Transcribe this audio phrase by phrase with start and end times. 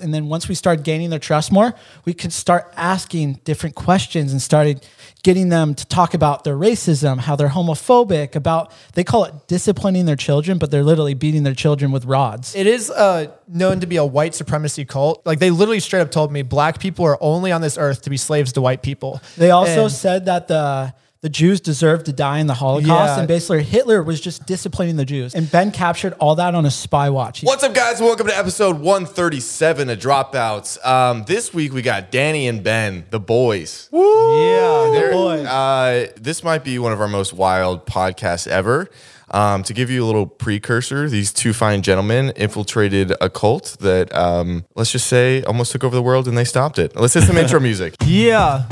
[0.00, 1.74] And then once we started gaining their trust more,
[2.04, 4.86] we could start asking different questions and started
[5.24, 10.06] getting them to talk about their racism, how they're homophobic, about they call it disciplining
[10.06, 12.54] their children, but they're literally beating their children with rods.
[12.54, 15.20] It is uh, known to be a white supremacy cult.
[15.26, 18.10] Like they literally straight up told me black people are only on this earth to
[18.10, 19.20] be slaves to white people.
[19.36, 23.18] They also And- said that the the Jews deserved to die in the Holocaust, Yeah.
[23.18, 25.34] and basically Hitler was just disciplining the Jews.
[25.34, 27.40] And Ben captured all that on a spy watch.
[27.40, 28.00] He- What's up, guys?
[28.00, 30.84] Welcome to episode 137 of Dropouts.
[30.86, 33.88] Um, this week we got Danny and Ben, the boys.
[33.92, 34.90] yeah.
[34.92, 35.44] They're- boys.
[35.44, 38.88] Uh, this might be one of our most wild podcasts ever.
[39.32, 44.14] Um, to give you a little precursor, these two fine gentlemen infiltrated a cult that,
[44.16, 46.94] um, let's just say, almost took over the world and they stopped it.
[46.94, 47.94] Let's hit some intro music.
[48.06, 48.62] Yeah.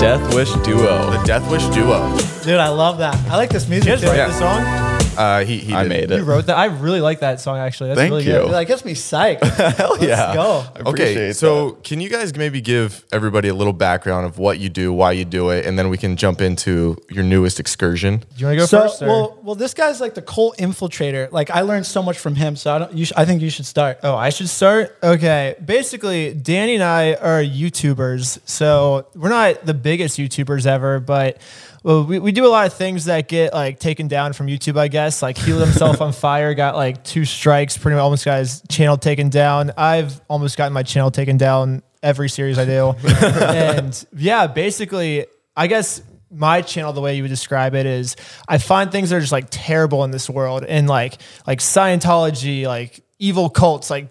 [0.00, 1.10] The Death Wish Duo.
[1.10, 2.16] The Death Wish Duo.
[2.42, 3.14] Dude, I love that.
[3.30, 3.86] I like this music.
[3.86, 4.28] You guys write Yeah.
[4.28, 4.89] the song?
[5.16, 5.88] Uh, he, he I did.
[5.88, 6.22] made You it.
[6.24, 6.56] wrote that?
[6.56, 7.88] I really like that song actually.
[7.90, 8.32] That's Thank really you.
[8.32, 8.42] good.
[8.44, 9.42] Dude, that gets me psyched.
[9.76, 10.34] Hell Let's yeah.
[10.34, 10.64] go.
[10.76, 14.68] Okay, appreciate so can you guys maybe give everybody a little background of what you
[14.68, 18.18] do, why you do it, and then we can jump into your newest excursion?
[18.18, 19.02] Do you want to go so, first?
[19.02, 21.30] or- well, well, this guy's like the cult infiltrator.
[21.32, 22.56] Like I learned so much from him.
[22.56, 22.92] So I don't.
[22.94, 23.98] You sh- I think you should start.
[24.02, 24.96] Oh, I should start?
[25.02, 25.54] Okay.
[25.64, 28.40] Basically, Danny and I are YouTubers.
[28.48, 31.38] So we're not the biggest YouTubers ever, but
[31.82, 34.78] well, we, we do a lot of things that get like taken down from YouTube,
[34.78, 35.22] I guess.
[35.22, 38.62] Like he lit himself on fire, got like two strikes, pretty much almost got his
[38.68, 39.72] channel taken down.
[39.76, 42.94] I've almost gotten my channel taken down every series I do.
[43.22, 48.14] and yeah, basically, I guess my channel the way you would describe it is
[48.46, 52.66] I find things that are just like terrible in this world and like like Scientology,
[52.66, 54.08] like evil cults, like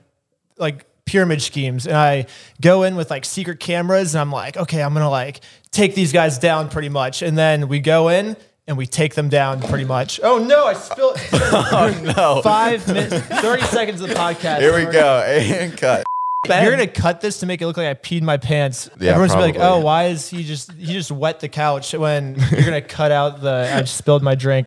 [0.57, 2.27] like pyramid schemes and I
[2.61, 6.11] go in with like secret cameras and I'm like, okay, I'm gonna like take these
[6.11, 7.21] guys down pretty much.
[7.21, 8.35] And then we go in
[8.67, 10.19] and we take them down pretty much.
[10.23, 12.41] Oh no, I spilled oh, oh no.
[12.41, 14.59] five minutes, 30 seconds of the podcast.
[14.59, 15.23] Here we go.
[15.25, 16.03] And cut.
[16.47, 18.89] You're gonna cut this to make it look like I peed my pants.
[18.99, 21.93] Yeah, Everyone's gonna be like, "Oh, why is he just he just wet the couch?"
[21.93, 24.65] When you're gonna cut out the I just spilled my drink.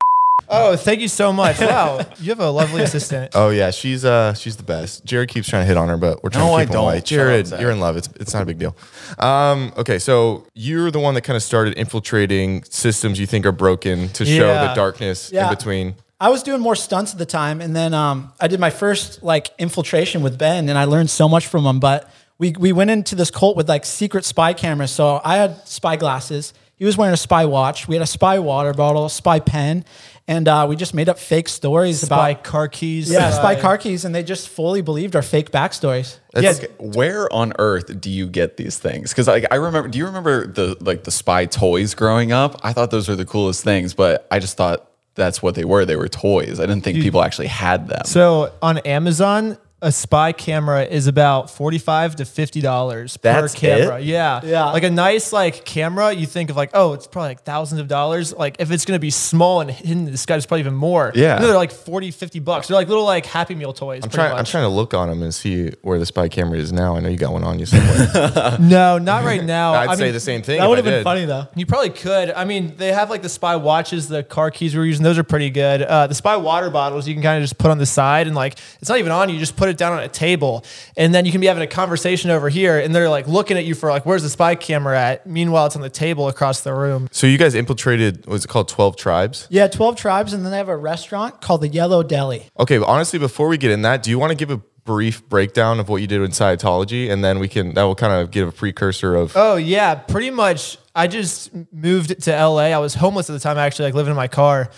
[0.52, 1.58] Oh, thank you so much.
[1.72, 3.32] Wow, you have a lovely assistant.
[3.34, 5.04] Oh yeah, she's uh she's the best.
[5.04, 6.72] Jared keeps trying to hit on her, but we're trying No, to I keep him
[6.74, 6.84] don't.
[6.84, 6.96] away.
[6.98, 7.60] Shut Jared, up, Zach.
[7.60, 7.96] you're in love.
[7.96, 8.76] It's it's not a big deal.
[9.18, 13.52] Um, okay, so you're the one that kind of started infiltrating systems you think are
[13.52, 14.74] broken to show the Yeah.
[14.74, 15.48] darkness Yeah.
[15.48, 15.94] in between.
[16.20, 19.22] I was doing more stunts at the time, and then um, I did my first
[19.22, 21.80] like infiltration with Ben, and I learned so much from him.
[21.80, 22.08] But
[22.38, 24.90] we we went into this cult with like secret spy cameras.
[24.90, 26.52] So I had spy glasses.
[26.76, 27.86] He was wearing a spy watch.
[27.86, 29.84] We had a spy water bottle, a spy pen,
[30.28, 33.10] and uh, we just made up fake stories Spy about car keys.
[33.10, 36.18] yeah, spy car keys, and they just fully believed our fake backstories.
[36.32, 39.10] That's, Okay, Where on earth do you get these things?
[39.10, 42.60] Because like I remember, do you remember the like the spy toys growing up?
[42.62, 45.84] I thought those were the coolest things, but I just thought that's what they were.
[45.84, 46.58] They were toys.
[46.60, 48.02] I didn't think people actually had them.
[48.06, 53.98] So on Amazon, a spy camera is about forty-five to fifty dollars per That's camera.
[53.98, 54.04] it?
[54.04, 54.64] Yeah, Yeah.
[54.70, 57.88] Like a nice like camera, you think of like, oh, it's probably like thousands of
[57.88, 58.32] dollars.
[58.32, 61.12] Like if it's gonna be small and hidden, this guy's probably even more.
[61.14, 61.38] Yeah.
[61.38, 62.68] No, they're like 40, 50 bucks.
[62.68, 64.02] They're like little like Happy Meal toys.
[64.04, 64.38] I'm pretty trying.
[64.38, 66.96] I'm trying to look on him and see where the spy camera is now.
[66.96, 68.56] I know you got one on you somewhere.
[68.60, 69.72] No, not right now.
[69.74, 70.58] I'd I say mean, the same thing.
[70.58, 71.04] That if would I have been did.
[71.04, 71.48] funny though.
[71.56, 72.30] You probably could.
[72.30, 75.02] I mean, they have like the spy watches, the car keys we were using.
[75.02, 75.82] Those are pretty good.
[75.82, 78.36] Uh, the spy water bottles you can kind of just put on the side and
[78.36, 79.34] like it's not even on you.
[79.34, 80.64] You just put it down on a table,
[80.96, 83.64] and then you can be having a conversation over here, and they're like looking at
[83.64, 85.26] you for like, where's the spy camera at?
[85.26, 87.08] Meanwhile, it's on the table across the room.
[87.12, 88.26] So you guys infiltrated.
[88.26, 88.68] What's it called?
[88.68, 89.46] Twelve tribes.
[89.50, 92.48] Yeah, twelve tribes, and then they have a restaurant called the Yellow Deli.
[92.58, 95.26] Okay, but honestly, before we get in that, do you want to give a brief
[95.28, 98.30] breakdown of what you did in Scientology, and then we can that will kind of
[98.30, 99.32] give a precursor of.
[99.36, 100.78] Oh yeah, pretty much.
[100.94, 102.64] I just moved to LA.
[102.64, 104.70] I was homeless at the time, actually, like living in my car,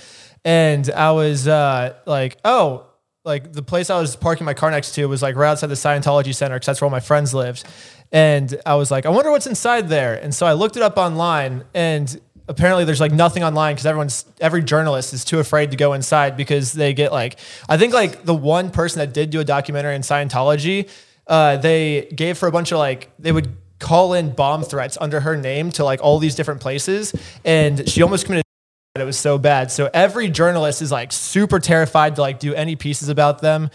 [0.44, 2.86] and I was uh, like, oh,
[3.24, 5.74] like the place I was parking my car next to was like right outside the
[5.74, 7.64] Scientology Center because that's where all my friends lived,
[8.12, 10.98] and I was like, I wonder what's inside there, and so I looked it up
[10.98, 15.76] online, and apparently there's like nothing online because everyone's every journalist is too afraid to
[15.76, 19.40] go inside because they get like I think like the one person that did do
[19.40, 20.90] a documentary in Scientology,
[21.26, 25.20] uh, they gave her a bunch of like they would call in bomb threats under
[25.20, 28.43] her name to like all these different places, and she almost committed.
[28.96, 29.72] It was so bad.
[29.72, 33.70] So every journalist is like super terrified to like do any pieces about them.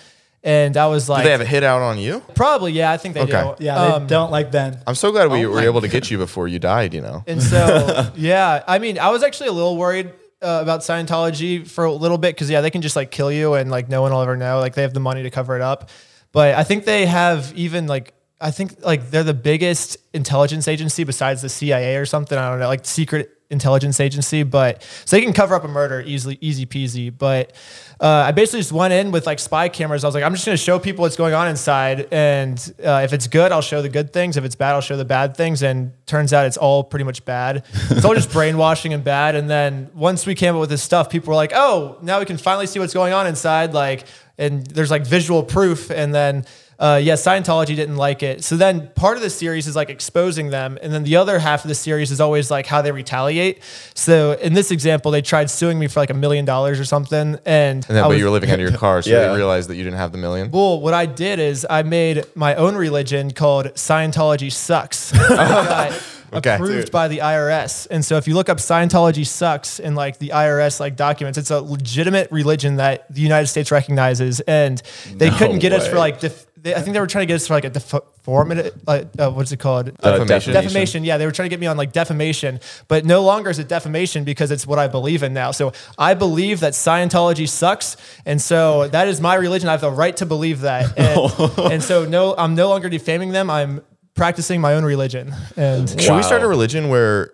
[0.45, 2.21] And I was Do like, they have a hit out on you?
[2.36, 3.31] probably, yeah, I think they Okay.
[3.57, 3.66] do.
[3.66, 4.81] Yeah, they Um, don't like Ben.
[4.88, 6.94] I'm so glad we Oh were my able to get you before you died.
[6.94, 7.25] You know.
[7.27, 10.07] And so, yeah, I mean, I was actually a little worried
[10.42, 13.56] uh, about Scientology for a little bit because, yeah, they can just like kill you
[13.56, 14.62] and like no one will ever know.
[14.62, 15.89] Like they have the money to cover it up.
[16.31, 21.04] But I think they have even like, I think like they're the biggest intelligence agency
[21.04, 22.38] besides the CIA or something.
[22.38, 26.01] I don't know, like secret intelligence agency, but so they can cover up a murder
[26.06, 27.16] easily, easy peasy.
[27.16, 27.54] But
[28.00, 30.04] uh, I basically just went in with like spy cameras.
[30.04, 33.01] I was like, I'm just going to show people what's going on inside, and uh,
[33.04, 34.38] if it's good, I'll show the good things.
[34.38, 35.63] If it's bad, I'll show the bad things.
[35.63, 37.63] And turns out it's all pretty much bad.
[37.90, 39.36] It's all just brainwashing and bad.
[39.36, 42.25] And then once we came up with this stuff, people were like, oh, now we
[42.25, 43.74] can finally see what's going on inside.
[43.74, 44.06] Like,
[44.38, 45.92] and there's like visual proof.
[45.92, 46.45] And then
[46.80, 48.44] uh, yeah, Scientology didn't like it.
[48.44, 51.64] So then part of the series is like exposing them, and then the other half
[51.66, 53.62] of the series is always like how they retaliate.
[53.96, 57.38] So in this example, they tried suing me for like a million dollars or something,
[57.46, 59.28] and, And then, but was- you were living under your car, so Yeah.
[59.28, 60.52] they realized that you didn't have the million.
[60.52, 65.12] well, what I did is I made my own religion called Scientology Sucks.
[66.31, 66.54] Okay.
[66.56, 66.92] approved Dude.
[66.92, 67.88] by the IRS.
[67.90, 71.50] And so if you look up Scientology Sucks in like the IRS like documents, it's
[71.50, 74.40] a legitimate religion that the United States recognizes.
[74.42, 74.80] And
[75.16, 77.25] they No couldn't get us for like def- they, I think they were trying to
[77.27, 79.89] get us for like a deformity, like uh, what's it called?
[80.01, 80.53] Uh, Defamation.
[80.53, 81.03] defamation.
[81.03, 83.67] Yeah, they were trying to get me on like defamation, but no longer is it
[83.67, 85.51] defamation because it's what I believe in now.
[85.51, 89.69] So I believe that Scientology sucks, and so that is my religion.
[89.69, 90.97] I have the right to believe that,
[91.57, 93.50] and, and so no, I'm no longer defaming them.
[93.50, 93.81] I'm
[94.15, 97.31] practicing my own religion, and Should we start a religion where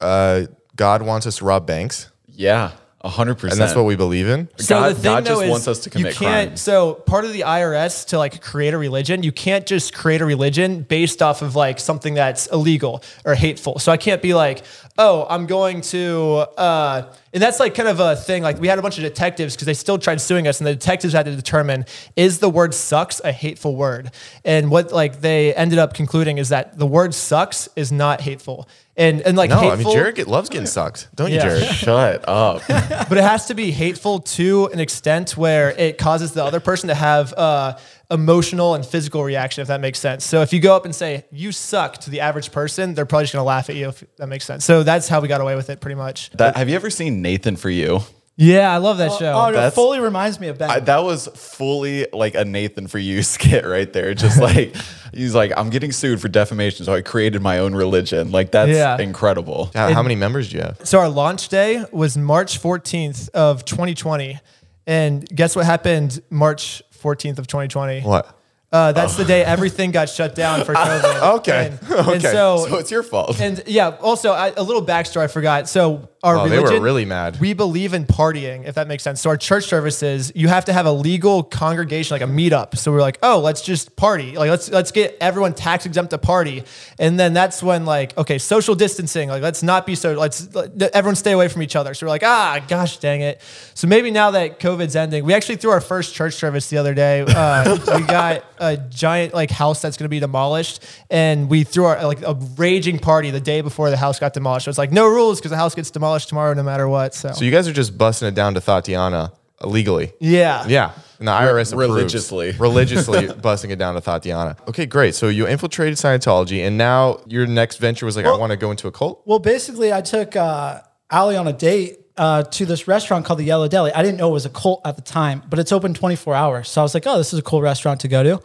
[0.00, 2.72] uh, God wants us to rob banks, Yeah,
[3.04, 3.52] hundred percent.
[3.52, 4.48] and that's what we believe in?
[4.66, 6.60] God- the thing, God just wants us to commit you can't, crimes.
[6.60, 10.24] So part of the IRS to like create a religion, you can't just create a
[10.24, 13.78] religion based off of like something that's illegal or hateful.
[13.78, 14.64] So I can't be like,
[14.98, 18.42] oh, I'm going to, uh, and that's like kind of a thing.
[18.42, 20.74] Like we had a bunch of detectives because they still tried suing us, and the
[20.74, 21.84] detectives had to determine
[22.16, 24.10] is the word "sucks" a hateful word.
[24.44, 28.68] And what like they ended up concluding is that the word "sucks" is not hateful.
[28.96, 31.64] And and like No, hateful, I mean Jared get, loves getting sucked, don't you, Jared?
[31.74, 32.62] Shut up.
[32.68, 36.88] but it has to be hateful to an extent where it causes the other person
[36.88, 37.76] to have uh,
[38.10, 40.24] emotional and physical reaction, if that makes sense.
[40.24, 43.24] So if you go up and say "you suck" to the average person, they're probably
[43.24, 43.88] just gonna laugh at you.
[43.88, 44.64] If that makes sense.
[44.64, 46.30] So that's how we got away with it, pretty much.
[46.30, 48.00] That, have you ever seen Nathan for You?
[48.36, 49.32] Yeah, I love that show.
[49.32, 50.68] Oh, no, it That's- fully reminds me of Ben.
[50.68, 54.12] I, that was fully like a Nathan for You skit right there.
[54.14, 54.74] Just like
[55.12, 58.32] he's like, I'm getting sued for defamation, so I created my own religion.
[58.32, 58.98] Like that's Yeah.
[58.98, 59.70] incredible.
[59.74, 60.80] How, how many members do you have?
[60.84, 64.40] So our launch day was March 14th of 2020,
[64.86, 68.00] and guess what happened March 14th of 2020?
[68.00, 68.36] What?
[68.72, 71.36] Uh, that's the day everything got shut down for COVID.
[71.36, 71.66] Okay.
[71.80, 72.18] And, and Okay.
[72.32, 73.40] so So it's your fault.
[73.40, 75.68] And yeah, also I, a little backstory I forgot.
[75.68, 77.38] So our Oh, they were really mad.
[77.38, 79.20] We believe in partying, if that makes sense.
[79.20, 82.76] So our church services, you have to have a legal congregation, like a meetup.
[82.76, 84.36] So we're like, oh, let's just party.
[84.36, 86.64] Like let's let's get everyone tax exempt to party.
[86.98, 89.28] And then that's when like, okay, social distancing.
[89.28, 90.14] Like let's not be so.
[90.14, 91.92] Let's let, everyone stay away from each other.
[91.92, 93.40] So we're like, ah, gosh, dang it.
[93.74, 96.94] So maybe now that COVID's ending, we actually threw our first church service the other
[96.94, 97.20] day.
[97.28, 101.84] Uh, we got a giant like house that's going to be demolished, and we threw
[101.84, 104.64] our like a raging party the day before the house got demolished.
[104.64, 107.14] So it's like no rules because the house gets demolished tomorrow no matter what.
[107.14, 109.32] So, So you guys are just busting it down to Tatiana
[109.62, 110.12] illegally.
[110.20, 110.92] yeah, Yeah.
[111.18, 111.90] And the IRS approves.
[111.94, 112.52] religiously.
[112.58, 114.56] religiously busting it down to Tatiana.
[114.68, 115.14] Okay, great.
[115.14, 118.70] So you infiltrated Scientology, and now your next venture was like, I want to go
[118.72, 119.22] into a cult.
[119.24, 120.80] Well, basically, I took uh,
[121.10, 123.92] Allie on a date uh, to this restaurant called the Yellow Deli.
[123.92, 126.68] I didn't know it was a cult at the time, but it's open 24 hours.
[126.68, 128.42] So I was like, oh, this is a cool restaurant to go to.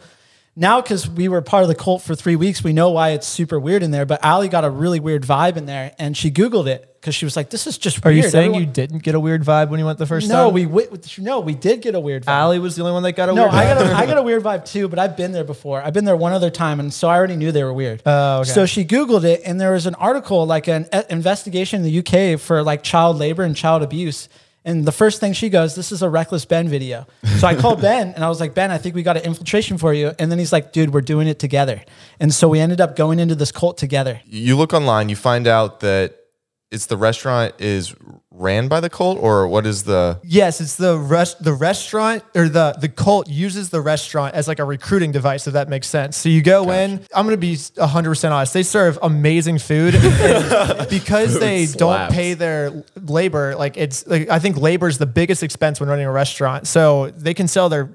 [0.56, 3.26] Now, because we were part of the cult for three weeks, we know why it's
[3.26, 4.04] super weird in there.
[4.04, 7.24] But Allie got a really weird vibe in there, and she Googled it because she
[7.24, 8.16] was like, this is just Are weird.
[8.24, 10.46] you saying Everyone- you didn't get a weird vibe when you went the first No,
[10.46, 10.54] time?
[10.54, 10.88] we wi-
[11.18, 12.32] no, we did get a weird vibe.
[12.32, 13.78] Allie was the only one that got a No, weird I vibe.
[13.78, 15.80] got a, I got a weird vibe too, but I've been there before.
[15.82, 18.02] I've been there one other time, and so I already knew they were weird.
[18.04, 18.50] Oh, okay.
[18.50, 21.98] So she Googled it, and there was an article, like an e- investigation in the
[22.34, 24.28] UK for like child labor and child abuse.
[24.64, 27.06] And the first thing she goes, "This is a reckless Ben video."
[27.38, 29.78] So I called Ben, and I was like, "Ben, I think we got an infiltration
[29.78, 31.82] for you." And then he's like, "Dude, we're doing it together."
[32.18, 34.20] And so we ended up going into this cult together.
[34.26, 36.16] You look online, you find out that
[36.70, 37.94] it's the restaurant is
[38.30, 40.20] ran by the cult, or what is the?
[40.22, 44.60] Yes, it's the rest the restaurant or the the cult uses the restaurant as like
[44.60, 46.16] a recruiting device, if that makes sense.
[46.16, 48.52] So you go in, I'm gonna be 100 percent honest.
[48.54, 49.94] They serve amazing food
[50.90, 55.42] because they don't pay their labor, like it's like I think labor is the biggest
[55.42, 56.68] expense when running a restaurant.
[56.68, 57.90] So they can sell their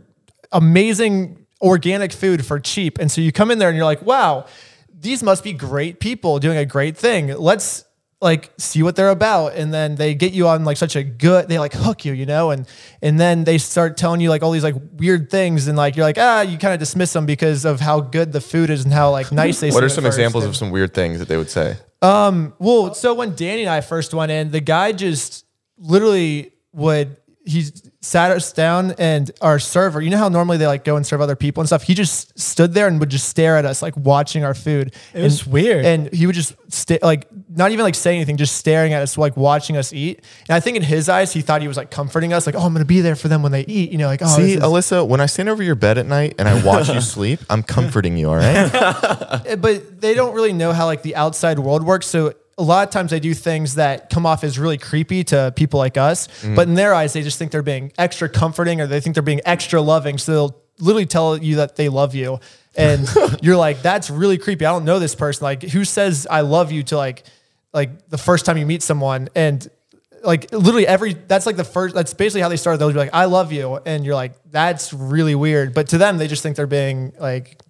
[0.51, 2.98] amazing organic food for cheap.
[2.98, 4.46] And so you come in there and you're like, wow,
[4.94, 7.27] these must be great people doing a great thing.
[7.27, 7.86] Let's
[8.22, 9.53] like see what they're about.
[9.55, 12.25] And then they get you on like such a good, they like hook you, you
[12.25, 12.67] know, and
[13.01, 16.05] and then they start telling you like all these like weird things and like you're
[16.05, 18.93] like, ah, you kind of dismiss them because of how good the food is and
[18.93, 21.27] how like nice they What seem are some examples And- of some weird things that
[21.27, 21.77] they would say?
[22.01, 25.45] well, so when Danny and I first went in, the guy just
[25.77, 27.63] literally would he
[28.06, 31.22] sat us down and our server, you know how normally they like go and serve
[31.22, 31.84] other people and stuff.
[31.84, 34.94] He just stood there and would just stare at us, like watching our food.
[35.14, 35.86] It was And- weird.
[35.86, 39.18] And he would just stay, like not even like saying anything, just staring at us,
[39.18, 40.22] like watching us eat.
[40.48, 42.62] And I think in his eyes, he thought he was like comforting us, like, oh,
[42.62, 43.92] I'm gonna be there for them when they eat.
[43.92, 46.36] You know, like, oh, See, is- Alyssa, when I stand over your bed at night
[46.38, 49.56] and I watch you sleep, I'm comforting you, all right?
[49.60, 52.06] But they don't really know how like the outside world works.
[52.08, 55.54] So a lot of times they do things that come off as really creepy to
[55.56, 56.56] people like us, mm.
[56.56, 59.24] but in their eyes, they just think they're being extra comforting or they think they're
[59.24, 60.18] being extra loving.
[60.18, 62.40] So they'll literally tell you that they love you.
[62.76, 63.08] And
[63.42, 64.66] you're like, that's really creepy.
[64.66, 65.44] I don't know this person.
[65.44, 67.24] Like, who says I love you to like,
[67.74, 69.70] like the first time you meet someone and
[70.24, 73.14] like literally every that's like the first that's basically how they started they'll be like
[73.14, 76.56] i love you and you're like that's really weird but to them they just think
[76.56, 77.62] they're being like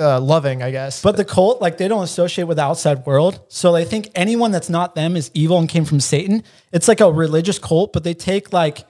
[0.00, 3.40] uh, loving i guess But the cult, like they don't associate with the outside world.
[3.48, 6.42] So they think anyone that's not them is evil and came from Satan.
[6.72, 8.84] It's like a religious cult, but they take like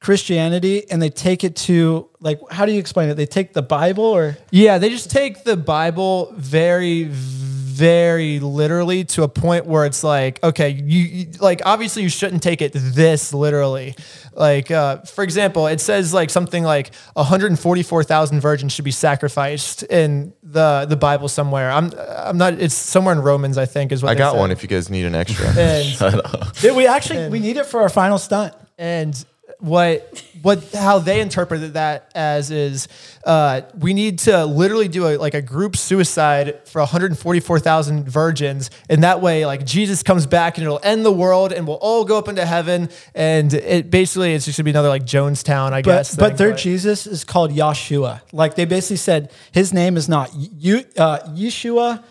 [0.00, 3.14] Christianity and they take it to like how do you explain it?
[3.14, 7.45] They take the Bible or Yeah, they just take the Bible very, very
[7.78, 12.62] literally to a point where it's like, okay, you, you like obviously you shouldn't take
[12.62, 13.94] it this literally.
[14.32, 20.32] Like, uh, for example, it says like something like 144,000 virgins should be sacrificed in
[20.42, 21.70] the the Bible somewhere.
[21.70, 22.54] I'm I'm not.
[22.54, 24.38] It's somewhere in Romans, I think, is what I got said.
[24.38, 25.46] one if you guys need an extra.
[25.56, 28.54] And Did we actually we need it for our final stunt.
[28.78, 29.24] and
[29.58, 32.88] what what how they interpreted that as is
[33.24, 38.70] uh, we need to literally do a like a group suicide for 144,000 virgins.
[38.88, 42.04] And that way like Jesus comes back and it'll end the world and we'll all
[42.04, 42.90] go up into heaven.
[43.14, 46.36] And it basically it's just gonna be another like Jonestown I But guess but thing,
[46.36, 51.20] their Jesus is called Yeshua Like they basically said his name is not you uh,
[51.30, 52.04] Yeshua,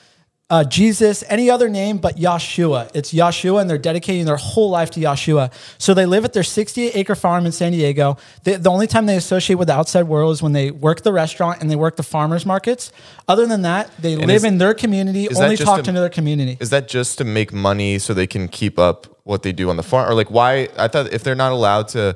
[0.49, 2.91] uh, Jesus, any other name but Yahshua.
[2.93, 5.51] It's Yahshua, and they're dedicating their whole life to Yahshua.
[5.79, 8.17] So they live at their 68 acre farm in San Diego.
[8.43, 11.11] They, the only time they associate with the outside world is when they work the
[11.11, 12.91] restaurant and they work the farmers markets.
[13.27, 16.57] Other than that, they live is- in their community, only talk to their community.
[16.59, 19.77] Is that just to make money so they can keep up what they do on
[19.77, 20.07] the farm?
[20.09, 22.15] Or like why I thought if they're not allowed to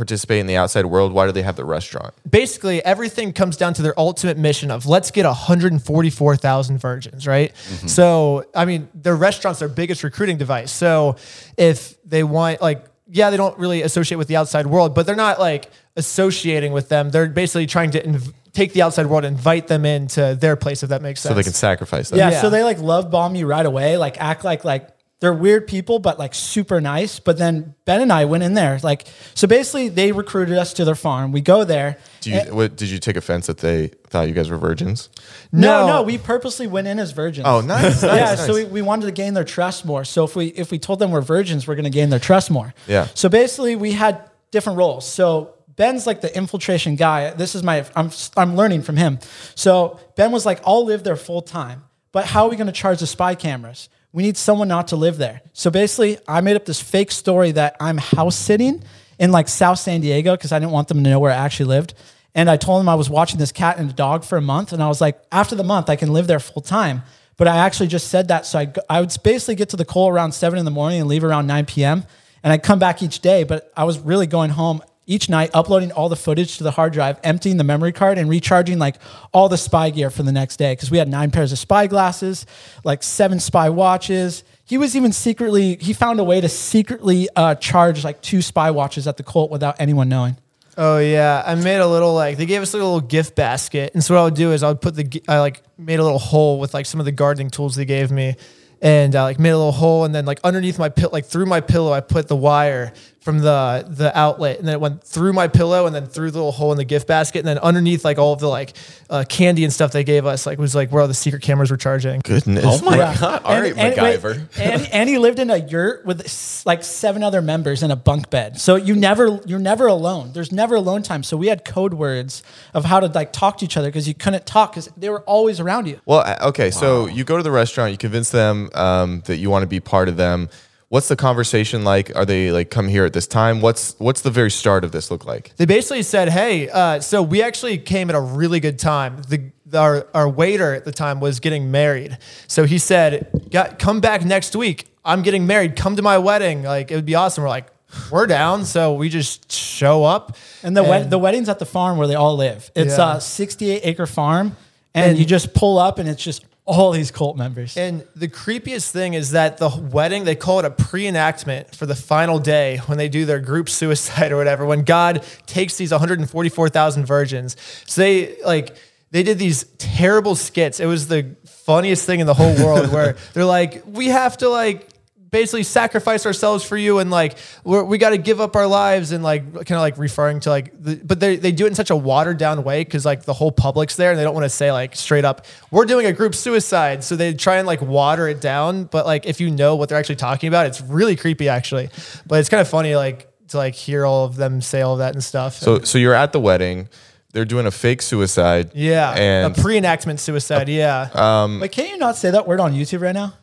[0.00, 2.14] participate in the outside world, why do they have the restaurant?
[2.28, 7.52] basically everything comes down to their ultimate mission of let's get 144,000 virgins, right?
[7.54, 7.86] Mm-hmm.
[7.88, 10.70] So, I mean, their restaurant's their biggest recruiting device.
[10.72, 11.16] So,
[11.56, 15.16] if they want, like, yeah, they don't really associate with the outside world, but they're
[15.16, 17.10] not like associating with them.
[17.10, 20.82] They're basically trying to inv- take the outside world and invite them into their place,
[20.82, 21.30] if that makes sense.
[21.30, 22.16] So they can sacrifice that.
[22.16, 22.40] Yeah, Yeah.
[22.40, 24.88] so they like love bomb you right away, like act like like
[25.20, 27.20] they're weird people, but like super nice.
[27.20, 30.84] But then Ben and I went in there, like so basically they recruited us to
[30.84, 31.30] their farm.
[31.30, 31.98] We go there.
[32.22, 35.10] Do you, eh, what, did you take offense that they thought you guys were virgins?
[35.52, 35.92] No, No.
[35.96, 37.46] no, we purposely went in as virgins.
[37.46, 38.02] Oh, nice.
[38.02, 38.46] nice yeah, nice.
[38.46, 40.04] so we, we wanted to gain their trust more.
[40.04, 42.50] So if we if we told them we're virgins, we're going to gain their trust
[42.50, 42.74] more.
[42.86, 43.06] Yeah.
[43.14, 45.06] So basically, we had different roles.
[45.06, 47.30] So Ben's like the infiltration guy.
[47.30, 49.18] This is my I'm I'm learning from him.
[49.54, 52.72] So Ben was like, I'll live there full time, but how are we going to
[52.72, 53.90] charge the spy cameras?
[54.12, 55.40] We need someone not to live there.
[55.52, 58.82] So basically, I made up this fake story that I'm house sitting
[59.18, 61.66] in like South San Diego because I didn't want them to know where I actually
[61.66, 61.94] lived.
[62.34, 64.72] And I told them I was watching this cat and a dog for a month.
[64.72, 67.02] And I was like, after the month, I can live there full time.
[67.36, 68.46] But I actually just said that.
[68.46, 71.08] So I, I would basically get to the coal around seven in the morning and
[71.08, 72.04] leave around 9 p.m.
[72.42, 73.44] And I'd come back each day.
[73.44, 76.92] But I was really going home each night, uploading all the footage to the hard
[76.92, 78.94] drive, emptying the memory card, and recharging like
[79.32, 80.72] all the spy gear for the next day.
[80.72, 82.46] Because we had nine pairs of spy glasses,
[82.84, 84.44] like seven spy watches.
[84.64, 88.70] He was even secretly, he found a way to secretly uh, charge like two spy
[88.70, 90.36] watches at the Colt without anyone knowing.
[90.76, 94.04] Oh yeah, I made a little like they gave us a little gift basket, and
[94.04, 96.20] so what I would do is I would put the I like made a little
[96.20, 98.36] hole with like some of the gardening tools they gave me,
[98.80, 101.46] and I like made a little hole, and then like underneath my pill like through
[101.46, 105.32] my pillow I put the wire from the the outlet, and then it went through
[105.34, 108.02] my pillow, and then through the little hole in the gift basket, and then underneath
[108.04, 108.72] like all of the like
[109.10, 111.70] uh, candy and stuff they gave us like was like where all the secret cameras
[111.70, 112.20] were charging.
[112.24, 112.64] Goodness.
[112.66, 113.16] Oh my Yeah.
[113.18, 113.42] god!
[113.44, 114.48] All right, wait, MacGyver.
[114.58, 118.30] and, and he lived in a yurt with like seven other members in a bunk
[118.30, 118.58] bed.
[118.58, 120.32] So you never, you're never alone.
[120.32, 121.22] There's never alone time.
[121.22, 124.14] So we had code words of how to like talk to each other because you
[124.14, 126.00] couldn't talk because they were always around you.
[126.06, 126.70] Well, uh, okay.
[126.70, 129.80] So you go to the restaurant, you convince them um, that you want to be
[129.80, 130.48] part of them.
[130.90, 132.10] What's the conversation like?
[132.16, 133.60] Are they like come here at this time?
[133.60, 135.54] What's what's the very start of this look like?
[135.56, 139.22] They basically said, "Hey, uh, so we actually came at a really good time.
[139.28, 142.18] The our our waiter at the time was getting married,
[142.48, 144.88] so he said, "Got come back next week.
[145.04, 145.76] I'm getting married.
[145.76, 146.64] Come to my wedding.
[146.64, 147.68] Like it would be awesome." We're like,
[148.10, 151.98] "We're down." So we just show up, And the wed- the wedding's at the farm
[151.98, 152.68] where they all live.
[152.74, 153.18] It's Yeah.
[153.18, 154.56] a 68 acre farm,
[154.92, 157.76] and, And- you just pull up and it's just all these cult members.
[157.76, 161.84] And the creepiest thing is that the wedding, they call it a pre enactment for
[161.84, 165.90] the final day when they do their group suicide or whatever, when God takes these
[165.90, 167.56] 144,000 virgins.
[167.86, 168.76] So they like,
[169.10, 170.78] they did these terrible skits.
[170.78, 174.48] It was the funniest thing in the whole world where they're like, we have to
[174.48, 174.88] like,
[175.30, 179.12] basically sacrifice ourselves for you and like we're, we got to give up our lives
[179.12, 181.74] and like kind of like referring to like the, but they, they do it in
[181.74, 184.44] such a watered down way because like the whole public's there and they don't want
[184.44, 187.80] to say like straight up we're doing a group suicide so they try and like
[187.80, 191.14] water it down but like if you know what they're actually talking about it's really
[191.14, 191.88] creepy actually
[192.26, 194.98] but it's kind of funny like to like hear all of them say all of
[194.98, 196.88] that and stuff So so you're at the wedding.
[197.32, 198.72] They're doing a fake suicide.
[198.74, 202.72] yeah And a pre-enactment suicide yeah um, Wait, can't you not say that word on
[202.74, 203.34] YouTube right now?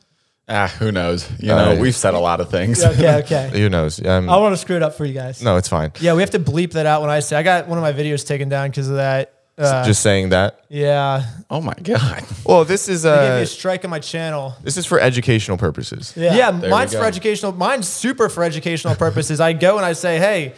[0.50, 1.30] Ah, who knows?
[1.40, 2.82] You know, Uh, we've said a lot of things.
[2.84, 3.50] Okay, okay.
[3.54, 4.04] who knows?
[4.06, 5.42] Um, I want to screw it up for you guys.
[5.44, 5.92] no, it's fine.
[6.00, 7.92] yeah we have to bleep that out when i say i got one of my
[7.94, 10.62] videos taken down because of that uh, Just saying that.
[10.70, 12.24] yeah Oh my god.
[12.46, 15.00] Well, this is they gave me uh, a strike on my channel this is for
[15.00, 16.14] educational purposes.
[16.16, 16.36] Yeah.
[16.36, 17.52] Yeah, we mine's for educational.
[17.54, 19.40] Mine's super for educational purposes.
[19.42, 20.54] I go and I say, hey,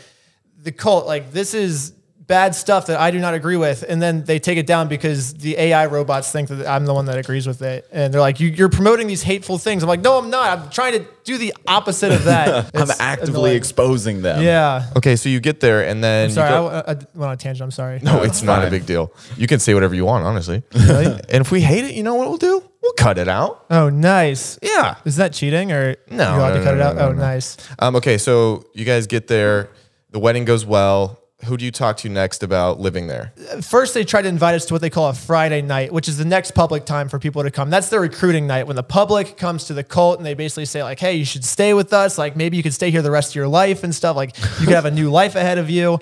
[0.61, 1.93] the cult, like this is
[2.29, 5.33] bad stuff that I do not agree with, and then they take it down because
[5.33, 8.39] the AI robots think that I'm the one that agrees with it, and they're like,
[8.39, 9.81] you, you're promoting these hateful things.
[9.81, 10.59] I'm like, no, I'm not.
[10.59, 12.69] I'm trying to do the opposite of that.
[12.75, 13.57] I'm actively annoying.
[13.57, 14.43] exposing them.
[14.43, 14.89] Yeah.
[14.95, 17.31] Okay, so you get there and then Sorry, you I, go, I, I went on
[17.31, 17.63] a tangent.
[17.63, 17.99] I'm sorry.
[18.03, 19.11] no, it's not a big deal.
[19.35, 20.61] You can say whatever you want, honestly.
[20.71, 22.63] and if we hate it, you know what we'll do?
[22.81, 23.65] We'll cut it out.
[23.71, 24.57] Oh, nice.
[24.61, 24.95] Yeah.
[25.03, 26.95] Is that cheating or No, you're allowed no, to cut no, it out?
[26.95, 27.19] no, oh, no.
[27.19, 27.57] nice.
[27.79, 29.69] Um, okay, so you guys get there.
[30.11, 31.18] The wedding goes well.
[31.45, 33.31] Who do you talk to next about living there?
[33.61, 36.17] first they try to invite us to what they call a Friday night, which is
[36.17, 37.69] the next public time for people to come.
[37.69, 40.83] That's their recruiting night when the public comes to the cult and they basically say
[40.83, 42.17] like, "Hey, you should stay with us.
[42.17, 44.17] Like maybe you could stay here the rest of your life and stuff.
[44.17, 45.99] Like you could have a new life ahead of you."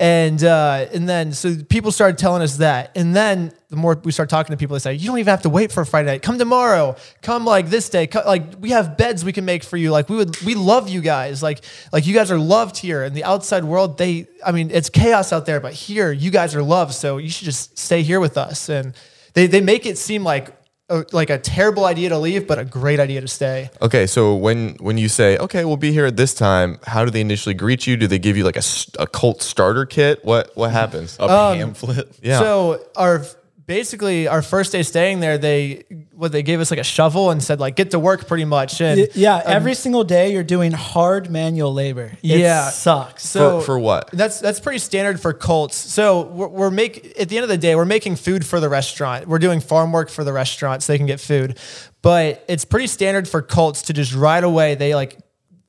[0.00, 4.12] And uh, and then so people started telling us that, and then the more we
[4.12, 6.22] start talking to people, they say, "You don't even have to wait for Friday night.
[6.22, 6.94] Come tomorrow.
[7.20, 8.06] Come like this day.
[8.06, 9.90] Co- like we have beds we can make for you.
[9.90, 11.42] Like we would, we love you guys.
[11.42, 13.02] Like like you guys are loved here.
[13.02, 16.54] In the outside world, they, I mean, it's chaos out there, but here you guys
[16.54, 16.94] are loved.
[16.94, 18.68] So you should just stay here with us.
[18.68, 18.94] And
[19.34, 20.54] they they make it seem like
[20.88, 23.70] a, like a terrible idea to leave, but a great idea to stay.
[23.82, 27.10] Okay, so when when you say, "Okay, we'll be here at this time," how do
[27.10, 27.96] they initially greet you?
[27.96, 28.62] Do they give you like a,
[28.98, 30.24] a cult starter kit?
[30.24, 31.16] What what happens?
[31.18, 32.08] A um, pamphlet.
[32.22, 32.38] Yeah.
[32.38, 33.24] So our
[33.68, 37.40] basically our first day staying there, they what they gave us like a shovel and
[37.40, 38.80] said like get to work pretty much.
[38.80, 42.10] And Y- Yeah, um, every single day you're doing hard manual labor.
[42.22, 42.70] It Yeah.
[42.70, 43.24] sucks.
[43.24, 44.10] So For- for what?
[44.12, 45.76] That's that's pretty standard for cults.
[45.76, 48.68] So we're, we're make at the end of the day, we're making food for the
[48.68, 49.28] restaurant.
[49.28, 51.56] We're doing farm work for the restaurant so they can get food.
[52.02, 55.18] But it's pretty standard for cults to just right away they like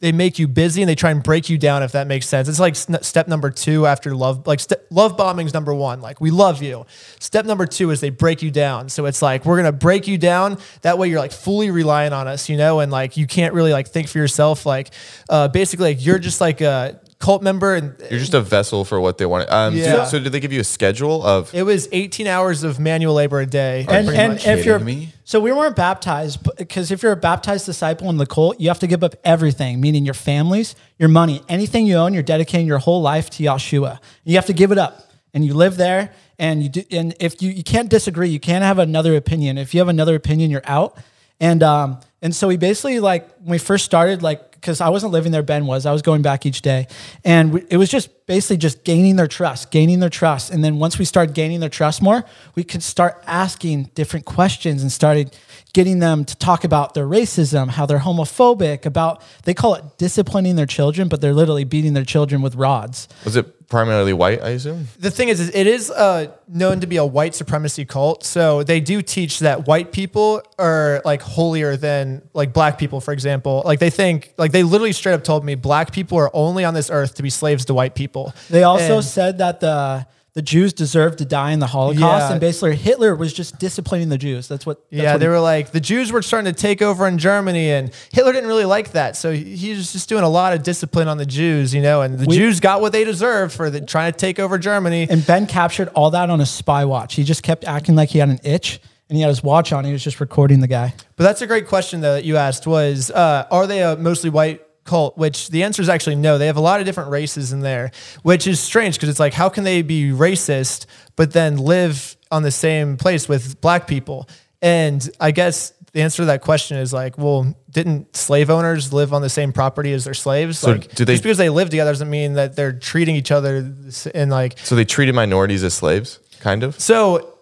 [0.01, 2.47] they make you busy and they try and break you down if that makes sense.
[2.47, 5.99] It's like step number two after love, like ste- love bombing's number one.
[5.99, 6.85] Like we love you.
[7.19, 8.89] Step number two is they break you down.
[8.89, 10.57] So it's like we're gonna break you down.
[10.81, 13.73] That way you're like fully relying on us, you know, and like you can't really
[13.73, 14.65] like think for yourself.
[14.65, 14.91] Like
[15.29, 18.99] uh, basically, like you're just like a cult member and You're just a vessel for
[18.99, 19.51] what they want.
[19.51, 20.05] Um, so- Yeah.
[20.05, 21.53] so, did they give you a schedule of?
[21.53, 23.85] It was 18 hours of manual labor a day.
[23.89, 24.47] and pretty and much.
[24.47, 25.13] if you're kidding me?
[25.25, 28.79] so we weren't baptized because if you're a baptized disciple in the cult, you have
[28.79, 32.13] to give up everything, meaning your families, your money, anything you own.
[32.13, 33.99] You're dedicating your whole life to Yahshua.
[34.23, 36.11] You have to give it up, and you live there.
[36.41, 39.57] And you do, and if you you can't disagree, you can't have another opinion.
[39.57, 40.97] If you have another opinion, you're out.
[41.39, 45.13] And um and so we basically like when we first started like because I wasn't
[45.13, 45.85] living there, Ben was.
[45.85, 46.87] I was going back each day,
[47.23, 50.79] and we, it was just basically just gaining their trust, gaining their trust, and then
[50.79, 52.25] once we started gaining their trust more,
[52.55, 55.35] we could start asking different questions and started
[55.73, 60.55] getting them to talk about their racism, how they're homophobic, about they call it disciplining
[60.55, 63.07] their children, but they're literally beating their children with rods.
[63.23, 64.41] Was it primarily white?
[64.41, 64.87] I assume.
[64.99, 68.23] the thing is, is it is uh, known to be a white supremacy cult.
[68.23, 73.11] So they do teach that white people are like holier than like black people, for
[73.11, 73.61] example.
[73.63, 76.73] Like they think, like they literally straight up told me black people are only on
[76.73, 78.33] this earth to be slaves to white people.
[78.49, 82.31] They also And- said that the the Jews deserved to die in the Holocaust, Yeah.
[82.31, 84.47] and basically Hitler was just disciplining the Jews.
[84.47, 84.77] That's what.
[84.91, 87.17] That's yeah, what they he- were like the Jews were starting to take over in
[87.17, 89.17] Germany, and Hitler didn't really like that.
[89.17, 92.01] So he was just doing a lot of discipline on the Jews, you know.
[92.03, 95.07] And the We- Jews got what they deserved for the, trying to take over Germany.
[95.09, 97.15] And Ben captured all that on a spy watch.
[97.15, 99.83] He just kept acting like he had an itch, and he had his watch on.
[99.83, 100.93] He was just recording the guy.
[101.15, 104.29] But that's a great question though that you asked was uh, are they a mostly
[104.29, 105.17] white cult?
[105.17, 106.37] Which the answer is actually no.
[106.37, 107.91] They have a lot of different races in there,
[108.23, 112.43] which is strange because it's like how can they be racist but then live on
[112.43, 114.27] the same place with black people?
[114.61, 119.11] And I guess the answer to that question is like, well, didn't slave owners live
[119.13, 120.59] on the same property as their slaves?
[120.59, 123.31] So like, do they- just because they live together doesn't mean that they're treating each
[123.31, 123.73] other
[124.13, 126.79] and like So they treated minorities as slaves, kind of.
[126.79, 127.38] so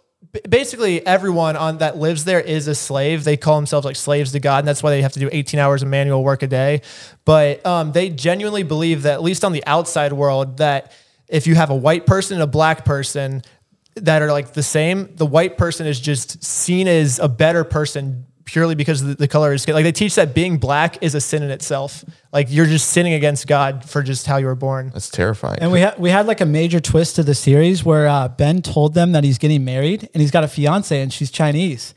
[0.49, 3.23] basically everyone on that lives there is a slave.
[3.23, 5.59] They call themselves like slaves to God, and that's why they have to do 18
[5.59, 6.81] hours of manual work a day.
[7.25, 10.91] But um, they genuinely believe that, at least on the outside world, that
[11.27, 13.43] if you have a white person and a black person
[13.95, 18.25] that are like the same, the white person is just seen as a better person
[18.47, 19.75] purely because of the, the color of his skin.
[19.75, 22.03] Like they teach that being black is a sin in itself.
[22.33, 24.89] Like you're just sinning against God for just how you were born.
[24.93, 25.59] That's terrifying.
[25.61, 28.61] And we had we had like a major twist to the series where uh, Ben
[28.61, 31.93] told them that he's getting married and he's got a fiance and she's Chinese,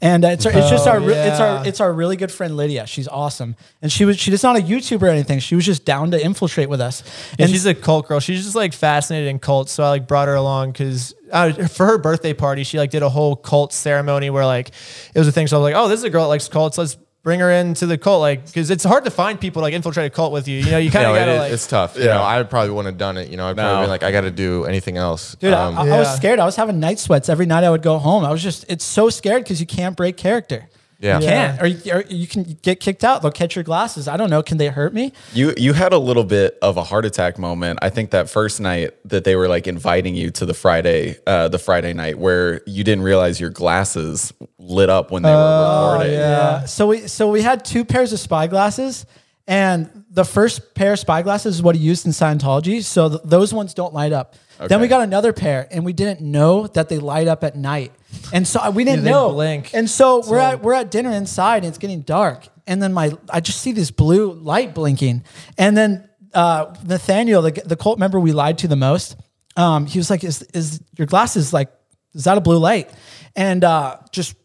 [0.00, 2.56] and uh, it's our, it's just Oh, our it's our it's our really good friend
[2.56, 2.86] Lydia.
[2.86, 5.38] She's awesome, and she was she's not a YouTuber or anything.
[5.38, 7.02] She was just down to infiltrate with us.
[7.38, 8.20] And she's a cult girl.
[8.20, 9.72] She's just like fascinated in cults.
[9.72, 13.02] So I like brought her along because uh, for her birthday party, she like did
[13.02, 14.68] a whole cult ceremony where like
[15.14, 15.46] it was a thing.
[15.48, 16.78] So I was like, oh, this is a girl that likes cults.
[16.78, 18.20] Let's bring her into the cult.
[18.20, 20.58] Like, because it's hard to find people to, like infiltrate a cult with you.
[20.60, 21.52] You know, you kind of it gotta is- like.
[21.52, 21.96] it's tough.
[21.98, 23.30] You know, I probably wouldn't have done it.
[23.30, 23.80] You know, I'd probably No.
[23.82, 25.34] been like, I got to do anything else.
[25.36, 26.38] Dude, Um, I, I was scared.
[26.38, 28.24] I was having night sweats every night I would go home.
[28.24, 30.68] I was just, it's so scared because you can't break character.
[30.98, 31.18] Yeah.
[31.18, 31.62] You can't.
[31.62, 33.22] Or you, or you can get kicked out.
[33.22, 34.08] They'll catch your glasses.
[34.08, 34.42] I don't know.
[34.42, 35.12] Can they hurt me?
[35.32, 37.78] You you had a little bit of a heart attack moment.
[37.82, 41.48] I think that first night that they were like inviting you to the Friday uh,
[41.48, 46.14] the Friday night where you didn't realize your glasses lit up when they were recording.
[46.14, 46.64] Yeah.
[46.64, 49.06] So we so we had two pairs of spy glasses,
[49.46, 52.82] and the first pair of spy glasses is what he used in Scientology.
[52.82, 54.36] So th- those ones don't light up.
[54.58, 57.92] Then we got another pair, and we didn't know that they light up at night,
[58.32, 59.32] and so we didn't they know.
[59.32, 59.74] blink.
[59.74, 63.12] And so, we're at we're at dinner inside, and it's getting dark, and then my
[63.28, 65.24] I just see this blue light blinking,
[65.58, 69.16] and then uh, Nathaniel, the the cult member we lied to the most,
[69.56, 71.72] um, he was like, "Is is your glasses like?
[72.14, 72.90] Is that a blue light?"
[73.34, 74.36] And uh, just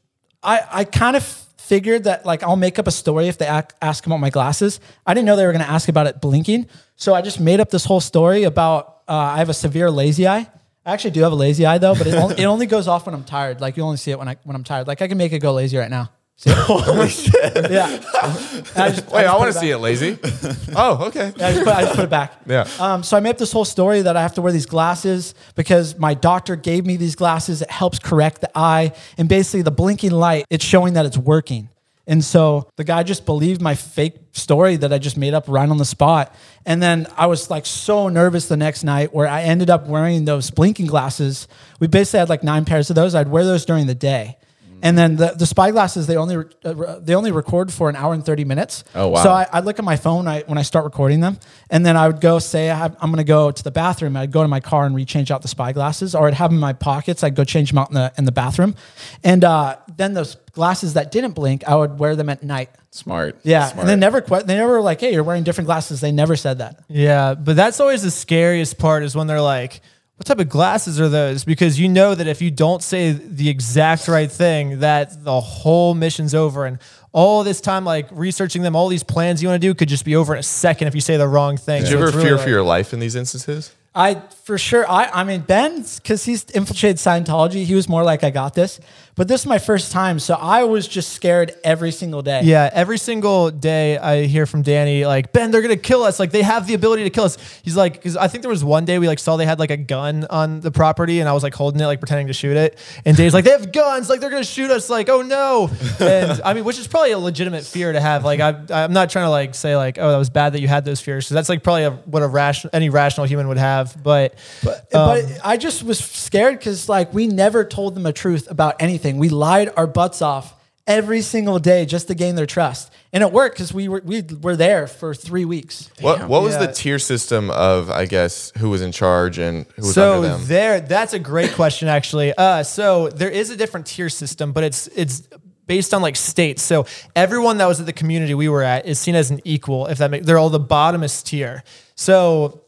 [0.41, 4.05] I I kind of figured that like I'll make up a story if they ask
[4.05, 4.79] about my glasses.
[5.05, 7.60] I didn't know they were going to ask about it blinking, so I just made
[7.60, 10.47] up this whole story about uh, I have a severe lazy eye.
[10.86, 13.05] I actually do have a lazy eye though, but it only, it only goes off
[13.05, 13.62] when I'm tired.
[13.62, 14.88] Like you only see it when I when I'm tired.
[14.88, 16.10] Like I can make it go lazy right now.
[16.39, 16.52] See?
[16.54, 17.69] Holy shit.
[17.69, 17.88] Yeah.
[17.89, 20.17] And I just- Wait, I, just want to see it lazy.
[20.75, 21.34] oh, okay.
[21.36, 22.34] Yeah, I just, put, I just put it back.
[22.47, 22.65] Yeah.
[22.80, 25.36] Um, so I made up this whole story that I have to wear these glasses
[25.56, 27.62] because my doctor gave me these glasses.
[27.62, 28.93] It helps correct the eye.
[29.17, 31.67] And basically, the blinking light, it's showing that it's working.
[32.08, 35.69] And so the guy just believed my fake story that I just made up right
[35.69, 36.34] on the spot.
[36.65, 40.25] And then I was like so nervous the next night where I ended up wearing
[40.25, 41.47] those blinking glasses.
[41.82, 43.13] We basically had like nine pairs of those.
[43.13, 44.38] I'd wear those during the day.
[44.82, 48.13] And then the, the spy glasses they only uh, they only record for an hour
[48.13, 48.84] and thirty minutes.
[48.96, 49.24] Oh, wow.
[49.24, 51.38] So I, I'd look at my phone I, when I start recording them,
[51.70, 54.15] and then I would go say I have, I'm going to go to the bathroom.
[54.15, 56.58] I'd go to my car and rechange out the spy glasses, or I'd have them
[56.58, 57.24] in my pockets.
[57.24, 58.76] I'd go change them out in the in the bathroom,
[59.24, 62.70] and uh, then those glasses that didn't blink, I would wear them at night.
[62.92, 63.38] Smart.
[63.44, 63.80] Yeah, Smart.
[63.82, 66.02] and they never que- they never were like, hey, you're wearing different glasses.
[66.02, 66.84] They never said that.
[66.88, 69.82] Yeah, but that's always the scariest part is when they're like,
[70.19, 73.49] "What type of glasses are those?" Because you know that if you don't say the
[73.49, 76.77] exact right thing, that the whole mission's over, and
[77.13, 80.05] all this time like researching them, all these plans you want to do could just
[80.05, 81.82] be over in a second if you say the wrong thing.
[81.84, 83.71] Did So you ever it's really fear like- for your life in these instances?
[83.95, 84.86] I for sure.
[84.89, 87.63] I I mean Ben because he's infiltrated Scientology.
[87.65, 88.79] He was more like I got this,
[89.19, 92.39] but this is my first time, so I was just scared every single day.
[92.45, 96.21] Yeah, every single day I hear from Danny like Ben, they're gonna kill us.
[96.21, 97.38] Like they have the ability to kill us.
[97.62, 99.71] He's like, because I think there was one day we like saw they had like
[99.71, 102.55] a gun on the property, and I was like holding it, like pretending to shoot
[102.55, 102.79] it.
[103.03, 104.89] And Dave's like, they have guns, like they're gonna shoot us.
[104.89, 105.69] Like, oh no.
[105.99, 108.23] And I mean, which is probably a legitimate fear to have.
[108.23, 110.69] Like, I, I'm not trying to like say like, oh, that was bad that you
[110.69, 113.58] had those fears, because that's like probably a, what a rational any rational human would
[113.58, 114.01] have.
[114.01, 118.13] But But, but um, I just was scared because like we never told them the
[118.13, 119.09] truth about anything.
[119.17, 120.56] We lied our butts off
[120.88, 124.24] every single day just to gain their trust, and it worked because we were we
[124.41, 125.89] were there for three weeks.
[126.02, 126.65] What What was Yeah.
[126.67, 130.28] the tier system of I guess who was in charge and who was so under
[130.30, 130.41] them?
[130.48, 134.63] there that's a great question actually uh, so there is a different tier system but
[134.63, 135.28] it's it's
[135.67, 138.98] based on like states so everyone that was at the community we were at is
[138.98, 141.63] seen as an equal if that makes they're all the bottomest tier
[141.95, 142.62] so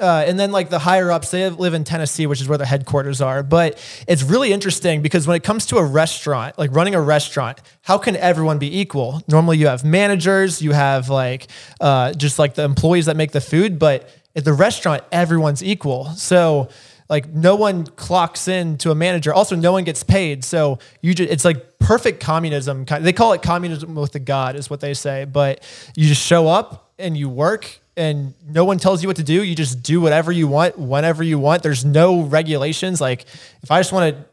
[0.00, 2.66] uh, and then like the higher ups, they live in Tennessee, which is where the
[2.66, 3.42] headquarters are.
[3.42, 7.60] But it's really interesting because when it comes to a restaurant, like running a restaurant,
[7.82, 9.22] how can everyone be equal?
[9.28, 11.48] Normally, you have managers, you have like
[11.80, 16.06] uh, just like the employees that make the food, but at the restaurant, everyone's equal.
[16.10, 16.68] So
[17.10, 19.34] like no one clocks in to a manager.
[19.34, 20.44] Also, no one gets paid.
[20.44, 22.84] So you just it's like perfect communism.
[22.84, 25.24] They call it communism with the God, is what they say.
[25.24, 25.62] But
[25.96, 29.42] you just show up and you work and no one tells you what to do.
[29.42, 31.62] You just do whatever you want, whenever you want.
[31.62, 33.00] There's no regulations.
[33.00, 33.26] Like
[33.62, 34.24] if I just want to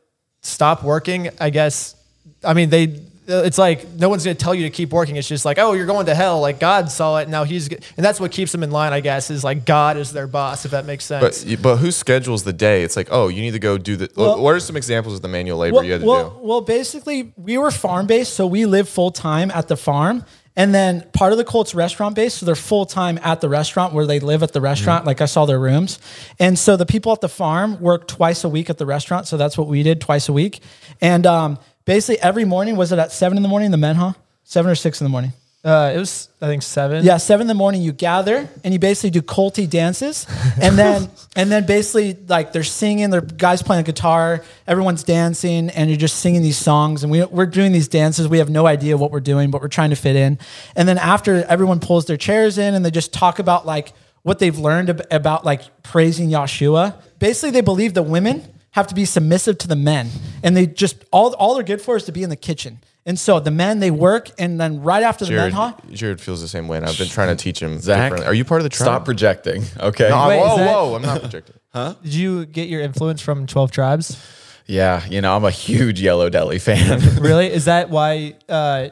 [0.41, 1.95] stop working, I guess,
[2.43, 5.17] I mean, they, it's like no one's going to tell you to keep working.
[5.17, 6.39] It's just like, oh, you're going to hell.
[6.39, 7.23] Like God saw it.
[7.23, 9.97] And now he's, and that's what keeps them in line, I guess, is like God
[9.97, 11.43] is their boss, if that makes sense.
[11.43, 12.83] But but who schedules the day?
[12.83, 14.09] It's like, oh, you need to go do the.
[14.15, 16.39] Well- what are some examples of the manual labor well, you had to well, do?
[16.41, 20.23] well, basically, we were farm based, so we live full time at the farm.
[20.57, 23.93] And then part of the cult's restaurant base, so they're full time at the restaurant
[23.93, 25.01] where they live at the restaurant.
[25.01, 25.07] Mm-hmm.
[25.07, 25.99] Like I saw their rooms,
[26.39, 29.27] and so the people at the farm work twice a week at the restaurant.
[29.27, 30.61] So that's what we did twice a week.
[30.99, 33.71] And um, basically every morning was it at seven in the morning?
[33.71, 34.13] The men, huh?
[34.43, 35.31] Seven or six in the morning.
[35.63, 37.03] Uh, it was, I think, seven.
[37.03, 37.81] Yeah, seven in the morning.
[37.81, 40.25] You gather and you basically do culty dances,
[40.61, 43.09] and then and then basically like they're singing.
[43.09, 44.43] There guys playing guitar.
[44.67, 47.03] Everyone's dancing, and you're just singing these songs.
[47.03, 48.27] And we we're doing these dances.
[48.27, 50.37] We have no idea what we're doing, but we're trying to fit in.
[50.75, 54.39] And then after everyone pulls their chairs in, and they just talk about like what
[54.39, 56.95] they've learned ab- about like praising Yahshua.
[57.17, 60.07] Basically, they believe the women have to be submissive to the men,
[60.43, 62.79] and they just all all they're good for is to be in the kitchen.
[63.07, 65.73] And so the men they work, and then right after the Jared, men, huh?
[65.91, 67.79] Jared feels the same way, and I've been trying to teach him.
[67.79, 68.27] Zach, differently.
[68.27, 68.85] are you part of the tribe?
[68.85, 69.63] Stop projecting.
[69.79, 70.09] Okay.
[70.09, 70.95] No, Wait, whoa, is that- whoa!
[70.95, 71.55] I'm not projecting.
[71.73, 71.93] Huh?
[72.01, 74.17] Did you get your influence from 12 Tribes?
[74.65, 75.05] Yeah.
[75.05, 76.99] You know, I'm a huge Yellow Deli fan.
[77.21, 77.51] really?
[77.51, 78.89] Is that why uh,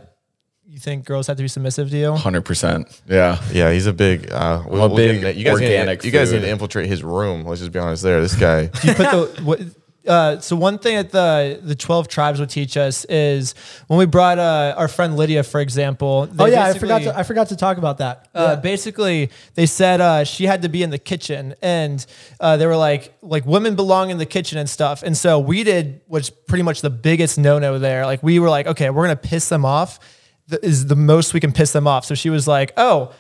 [0.68, 2.12] you think girls have to be submissive to you?
[2.12, 3.02] 100%.
[3.08, 3.42] Yeah.
[3.52, 4.32] Yeah, he's a big.
[4.32, 6.46] Uh, we'll, a we'll big get you guys organic Need to, you guys need food.
[6.46, 7.44] to infiltrate his room.
[7.44, 8.04] Let's just be honest.
[8.04, 8.62] There, this guy.
[8.84, 9.62] you put the what,
[10.08, 13.56] uh, so one thing that the the 12 tribes would teach us is
[13.88, 17.24] when we brought uh, our friend Lydia for example Oh yeah, I forgot to I
[17.24, 18.30] forgot to talk about that.
[18.36, 22.06] uh, basically they said uh, she had to be in the kitchen and
[22.40, 25.04] uh, they were like like women belong in the kitchen and stuff.
[25.04, 28.06] And so we did what's pretty much the biggest no-no there.
[28.06, 30.00] Like we were like okay we're gonna piss them off.
[30.62, 32.06] Is the most we can piss them off.
[32.06, 33.12] So she was like oh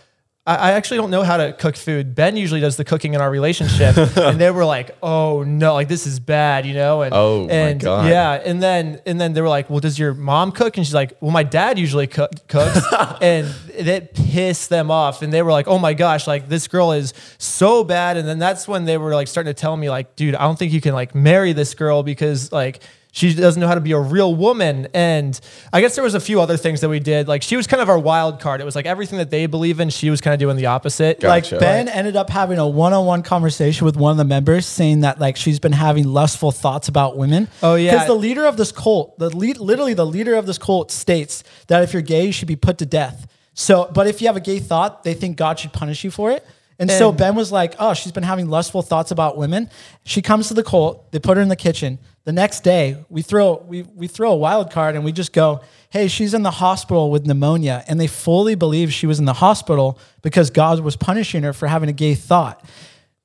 [0.45, 2.13] I I actually don't know how to cook food.
[2.15, 5.87] Ben usually does the cooking in our relationship, and they were like, "Oh no, like
[5.87, 7.01] this is bad," you know.
[7.01, 8.07] And Oh, my God.
[8.07, 10.93] yeah, and then and then they were like, "Well, does your mom cook?" And she's
[10.93, 12.79] like, "Well, my dad usually cook, cooks,"
[13.21, 13.47] and
[13.79, 15.21] that pissed them off.
[15.21, 18.37] And they were like, "Oh my gosh, like this girl is so bad." And then
[18.39, 20.81] that's when they were like starting to tell me, like, "Dude, I don't think you
[20.81, 22.81] can like marry this girl because like."
[23.15, 24.89] She doesn't know how to be a real woman.
[24.93, 25.39] And
[25.71, 27.29] I guess there was a few other things that we did.
[27.29, 28.59] Like she was kind of our wild card.
[28.59, 31.21] It was like everything that they believe in, she was kind of doing the opposite.
[31.21, 31.55] Gotcha.
[31.55, 35.17] Like Ben ended up having a one-on-one conversation with one of the members, saying that
[35.17, 37.47] like she's been having lustful thoughts about women.
[37.63, 37.93] Oh, yeah.
[37.93, 41.45] because the leader of this cult, the lead, literally the leader of this cult states
[41.67, 43.31] that if you're gay, you should be put to death.
[43.53, 46.31] So, but if you have a gay thought, they think God should punish you for
[46.31, 46.45] it.
[46.79, 49.69] And, so Ben was like, "Oh, she's been having lustful thoughts about women."
[50.03, 51.09] She comes to the cult.
[51.13, 51.99] They put her in the kitchen.
[52.25, 55.61] The next day, we throw we we throw a wild card and we just go,
[55.91, 59.33] "Hey, she's in the hospital with pneumonia," and they fully believe she was in the
[59.33, 62.65] hospital because God was punishing her for having a gay thought.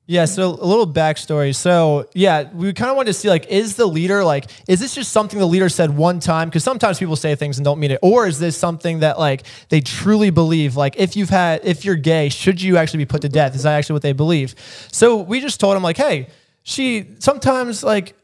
[0.06, 1.54] Yeah, so a little backstory.
[1.54, 4.94] So yeah, we kind of wanted to see like, is the leader like, is this
[4.94, 6.48] just something the leader said one time?
[6.48, 9.44] Because sometimes people say things and don't mean it, or is this something that like
[9.70, 10.76] they truly believe?
[10.76, 13.54] Like, if you've had, if you're gay, should you actually be put to death?
[13.54, 14.54] Is that actually what they believe?
[14.92, 16.26] So we just told him like, hey,
[16.62, 18.14] she sometimes like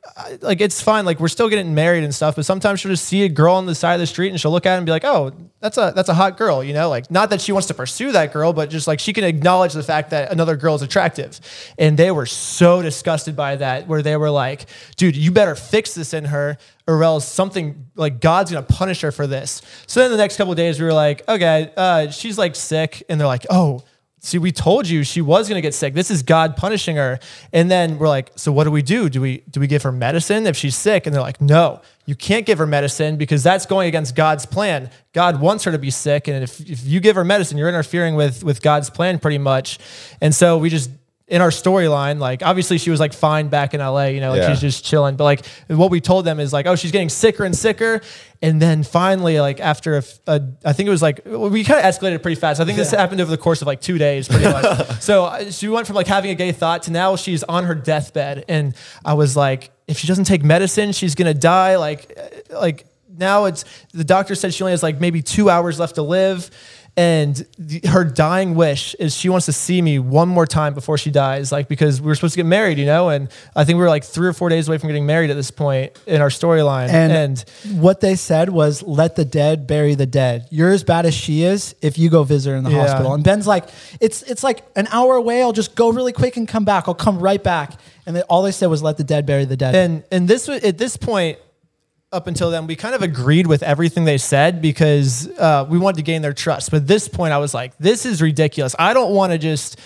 [0.40, 3.24] like it's fine like we're still getting married and stuff but sometimes she'll just see
[3.24, 4.92] a girl on the side of the street and she'll look at it and be
[4.92, 6.88] like oh that's a that's a hot girl you know?
[6.88, 9.72] Like not that she wants to pursue that girl but just like she can acknowledge
[9.72, 11.40] the fact that another girl is attractive.
[11.78, 15.94] And they were so disgusted by that where they were like dude you better fix
[15.94, 19.62] this in her or else something like God's gonna punish her for this.
[19.86, 23.18] So then the next couple days we were like okay uh, she's like sick and
[23.18, 23.82] they're like oh
[24.26, 25.94] See, we told you she was going to get sick.
[25.94, 27.20] This is God punishing her.
[27.52, 29.08] And then we're like, so what do we do?
[29.08, 31.06] Do we do we give her medicine if she's sick?
[31.06, 34.90] And they're like, no, you can't give her medicine because that's going against God's plan.
[35.12, 38.16] God wants her to be sick, and if, if you give her medicine, you're interfering
[38.16, 39.78] with with God's plan pretty much.
[40.20, 40.90] And so we just
[41.28, 44.42] in our storyline, like obviously she was like fine back in LA, you know, like
[44.42, 44.50] Yeah.
[44.50, 45.16] she's just chilling.
[45.16, 48.00] But like what we told them is like, oh, she's getting sicker and sicker.
[48.42, 51.84] And then finally, like after a, a- I think it was like we kind of
[51.84, 52.60] escalated pretty fast.
[52.60, 55.00] I think this happened over the course of like two days, pretty much.
[55.00, 57.74] so uh, she went from like having a gay thought to now she's on her
[57.74, 61.76] deathbed, and I was like, if she doesn't take medicine, she's gonna die.
[61.76, 62.16] Like,
[62.52, 62.86] uh, like
[63.18, 66.50] now it's the doctor said she only has like maybe two hours left to live.
[66.98, 70.96] And the, her dying wish is she wants to see me one more time before
[70.96, 73.10] she dies, like because we were supposed to get married, you know.
[73.10, 75.36] And I think we were like three or four days away from getting married at
[75.36, 76.88] this point in our storyline.
[76.88, 77.44] And, And,
[77.82, 81.42] what they said was, "Let the dead bury the dead." You're as bad as she
[81.42, 82.86] is if you go visit her in the Yeah.
[82.86, 83.12] hospital.
[83.12, 83.64] And Ben's like,
[84.00, 85.42] "It's it's like an hour away.
[85.42, 86.88] I'll just go really quick and come back.
[86.88, 87.72] I'll come right back."
[88.06, 90.48] And they, all they said was, "Let the dead bury the dead." and and this
[90.48, 91.36] at this point
[92.16, 95.96] up until then we kind of agreed with everything they said because uh, we wanted
[95.96, 98.92] to gain their trust but at this point i was like this is ridiculous i
[98.94, 99.78] don't want to just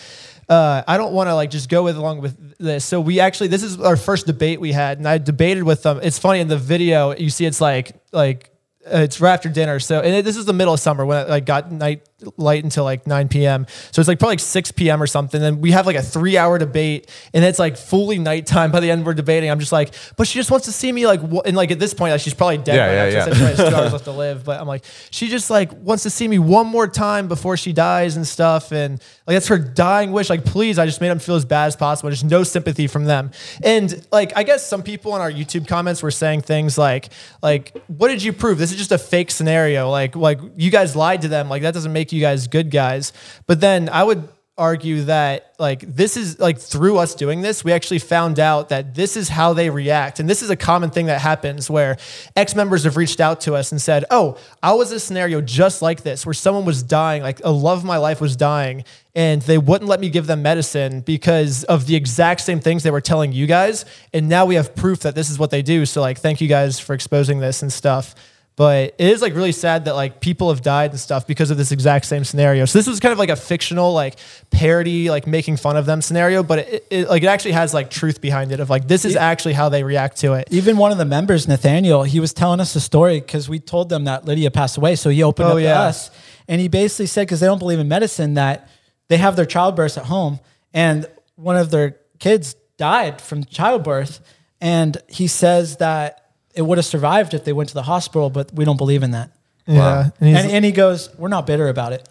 [0.49, 2.85] uh, I don't want to like just go with along with this.
[2.85, 6.01] So we actually this is our first debate we had, and I debated with them.
[6.03, 8.51] It's funny in the video you see it's like like
[8.85, 9.79] uh, it's right after dinner.
[9.79, 12.03] So, and it, this is the middle of summer when it like got night
[12.37, 13.67] light until like 9 p.m.
[13.93, 15.03] So it's like probably like 6 p.m.
[15.03, 15.43] or something.
[15.43, 18.91] And we have like a three hour debate and it's like fully nighttime by the
[18.91, 19.51] end we're debating.
[19.51, 21.79] I'm just like, but she just wants to see me like, wh- and like at
[21.79, 22.77] this point, like she's probably dead.
[22.77, 23.49] Yeah, now, yeah, 'cause yeah.
[23.51, 24.45] She has two hours left to live.
[24.45, 27.73] But I'm like, she just like wants to see me one more time before she
[27.73, 28.73] dies and stuff.
[28.73, 28.95] And
[29.27, 30.31] like, that's her dying wish.
[30.31, 32.11] Like, please, I just made them feel as bad as possible.
[32.11, 33.31] Just no sympathy from them.
[33.63, 37.09] And like, I guess some people in our YouTube comments were saying things like,
[37.43, 38.59] like, what did you prove?
[38.59, 39.91] This is just a fake scenario.
[39.91, 41.49] Like, like you guys lied to them.
[41.49, 43.13] Like, that doesn't make you guys good guys.
[43.47, 44.29] But then I would
[44.61, 48.95] argue that like this is like through us doing this we actually found out that
[48.95, 50.21] this is how they react.
[50.21, 51.97] And this is a common thing that happens where
[52.37, 55.81] ex members have reached out to us and said oh i was a scenario just
[55.81, 59.41] like this where someone was dying like a love of my life was dying and
[59.43, 63.01] they wouldn't let me give them medicine because of the exact same things they were
[63.01, 63.85] telling you guys.
[64.13, 65.87] And now we have proof that this is what they do.
[65.87, 68.15] So like thank you guys for exposing this and stuff
[68.61, 71.57] but it is like really sad that like people have died and stuff because of
[71.57, 72.67] this exact same scenario.
[72.67, 74.17] So this was kind of like a fictional like
[74.51, 77.89] parody, like making fun of them scenario, but it, it like it actually has like
[77.89, 80.47] truth behind it of like this is actually how they react to it.
[80.51, 83.89] Even one of the members, Nathaniel, he was telling us a story because we told
[83.89, 84.95] them that Lydia passed away.
[84.95, 86.11] So he opened Oh, up to us
[86.47, 88.69] and he basically said, because they don't believe in medicine, that
[89.09, 90.39] they have their childbirths at home
[90.75, 94.21] and one of their kids died from childbirth.
[94.61, 96.30] And he says that
[96.61, 99.13] it would have survived if they went to the hospital, but we don't believe in
[99.13, 99.31] that.
[99.67, 102.07] Yeah, and And, and he goes, We're not bitter about it.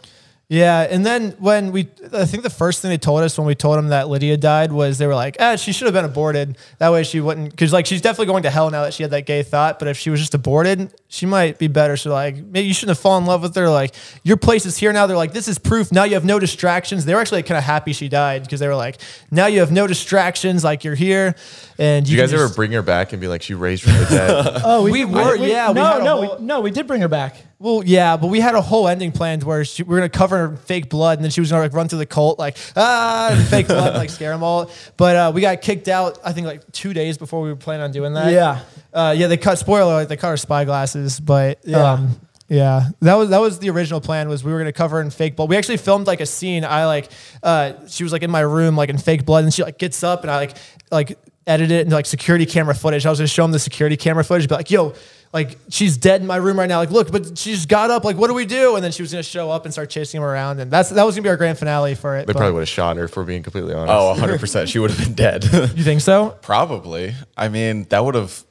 [0.48, 3.54] Yeah, and then when we, I think the first thing they told us when we
[3.54, 6.58] told them that Lydia died was they were like, "Ah, she should have been aborted.
[6.80, 9.12] That way she wouldn't, because like she's definitely going to hell now that she had
[9.12, 9.78] that gay thought.
[9.78, 11.98] But if she was just aborted, she might be better.
[11.98, 13.68] So like, maybe you shouldn't have fallen in love with her.
[13.68, 15.08] Like, your place is here now.
[15.08, 15.92] They're like, this is proof.
[15.92, 17.04] Now you have no distractions.
[17.04, 19.72] They were actually kind of happy she died because they were like, now you have
[19.72, 20.64] no distractions.
[20.64, 21.36] Like you're here,
[21.80, 23.84] and Do you can guys ever just- bring her back and be like, she raised
[23.84, 24.62] from the dead?
[24.64, 27.02] Oh, We were, yeah, we no, had a no, whole- we, no, we did bring
[27.02, 27.38] her back.
[27.62, 30.38] Well, yeah, but we had a whole ending planned where she, we were gonna cover
[30.38, 32.56] her in fake blood, and then she was gonna like run through the cult like
[32.78, 34.72] ah, and fake blood, like scare them all.
[34.96, 36.20] But uh, we got kicked out.
[36.24, 38.32] I think like two days before we were planning on doing that.
[38.32, 38.62] Yeah.
[38.94, 39.28] Uh, yeah.
[39.28, 40.10] They cut spoiler alert.
[40.10, 41.94] They cut our spy glasses, but Yeah.
[41.94, 44.28] um, yeah, that was that was the original plan.
[44.28, 45.50] Was we were gonna cover in fake blood.
[45.50, 46.66] We actually filmed like a scene.
[46.66, 47.12] I like
[47.44, 50.04] uh, she was like in my room like in fake blood, and she like gets
[50.04, 50.58] up, and I like
[50.92, 53.06] like edit it into like security camera footage.
[53.06, 54.94] I was gonna show them the security camera footage, be like, yo.
[55.32, 56.80] Like she's dead in my room right now.
[56.80, 58.04] Like, look, but she just got up.
[58.04, 58.74] Like, what do we do?
[58.74, 61.04] And then she was gonna show up and start chasing him around, and that's that
[61.04, 62.22] was gonna be our grand finale for it.
[62.26, 63.94] They but- probably would have shot her, for being completely honest.
[63.94, 64.68] Oh, 100%.
[64.68, 65.44] She would have been dead.
[65.54, 66.36] You think so?
[66.42, 67.14] Probably.
[67.38, 68.44] I mean, that would have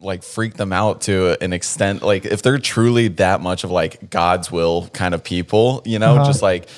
[0.00, 2.02] like freak them out to an extent.
[2.02, 6.18] Like, if they're truly that much of like God's will kind of people, you know,
[6.18, 6.52] just uh-huh.
[6.52, 6.68] like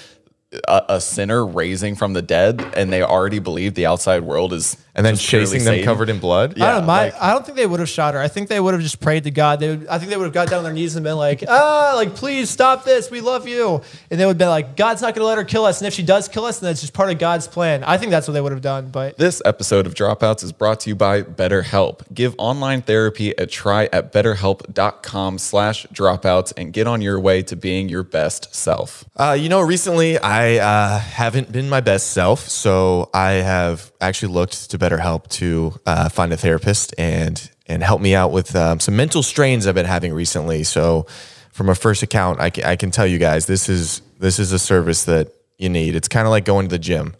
[0.67, 4.77] a, a sinner raising from the dead, and they already believe the outside world is
[4.99, 5.85] and then just chasing them Satan.
[5.85, 6.61] covered in blood.
[6.61, 6.87] I don't know.
[6.87, 8.21] My, like- I don't think they would have shot her.
[8.21, 9.61] I think they would have just prayed to God.
[9.61, 11.45] They would, I think they would have got down on their knees and been like,
[11.49, 13.11] ah, like, please stop this.
[13.11, 13.81] We love you.
[14.11, 15.81] And they would have been like, God's not going to let her kill us.
[15.81, 17.85] And if she does kill us, then it's just part of God's plan.
[17.85, 18.91] I think that's what they would have done.
[18.91, 22.13] But This episode of Dropouts is brought to you by BetterHelp.
[22.13, 27.57] Give online therapy a try at betterhelp.com slash dropouts and get on your way to
[27.57, 29.05] being your best self.
[29.17, 34.33] Uh, you know, recently I uh, haven't been my best self, so I have actually
[34.33, 38.81] looked to BetterHelp to uh, find a therapist and and help me out with um,
[38.81, 40.65] some mental strains I've been having recently.
[40.65, 41.07] So,
[41.53, 44.53] from a first account, I can, I can tell you guys this is this is
[44.53, 45.95] a service that you need.
[45.95, 47.17] It's kind of like going to the gym,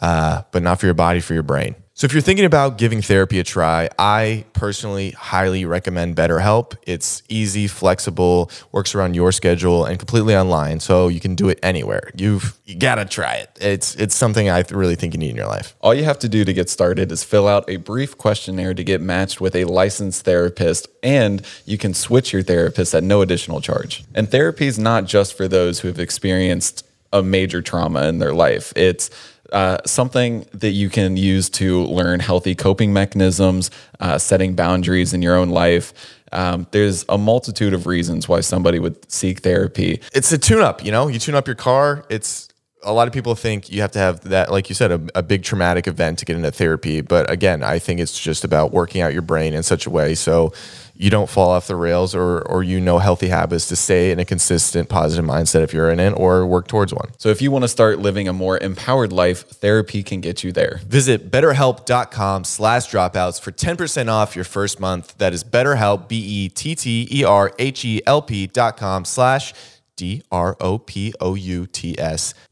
[0.00, 1.74] uh, but not for your body, for your brain.
[1.98, 6.76] So if you're thinking about giving therapy a try, I personally highly recommend BetterHelp.
[6.86, 11.58] It's easy, flexible, works around your schedule, and completely online, so you can do it
[11.60, 12.12] anywhere.
[12.14, 13.50] You've you gotta try it.
[13.60, 15.74] It's it's something I really think you need in your life.
[15.80, 18.84] All you have to do to get started is fill out a brief questionnaire to
[18.84, 23.60] get matched with a licensed therapist, and you can switch your therapist at no additional
[23.60, 24.04] charge.
[24.14, 28.34] And therapy is not just for those who have experienced a major trauma in their
[28.34, 28.72] life.
[28.76, 29.10] It's
[29.52, 35.22] uh, something that you can use to learn healthy coping mechanisms, uh, setting boundaries in
[35.22, 35.92] your own life.
[36.32, 40.00] Um, there's a multitude of reasons why somebody would seek therapy.
[40.12, 41.08] It's a tune up, you know.
[41.08, 42.04] You tune up your car.
[42.10, 42.48] It's
[42.82, 45.22] a lot of people think you have to have that, like you said, a, a
[45.22, 47.00] big traumatic event to get into therapy.
[47.00, 50.14] But again, I think it's just about working out your brain in such a way
[50.14, 50.52] so
[50.98, 54.18] you don't fall off the rails, or or you know healthy habits to stay in
[54.18, 57.10] a consistent positive mindset if you're in it, or work towards one.
[57.18, 60.50] So if you want to start living a more empowered life, therapy can get you
[60.50, 60.80] there.
[60.86, 65.16] Visit betterhelp.com slash dropouts for 10% off your first month.
[65.18, 69.54] That is betterhelp, E B-E-T-T-E-R-H-E-L-P dot com slash
[69.96, 70.74] D-R-O-P-O-U-T-S.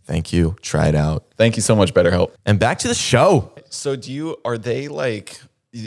[0.05, 0.57] Thank you.
[0.63, 1.25] Try it out.
[1.37, 2.33] Thank you so much, BetterHelp.
[2.45, 3.53] And back to the show.
[3.71, 5.41] So do you are they like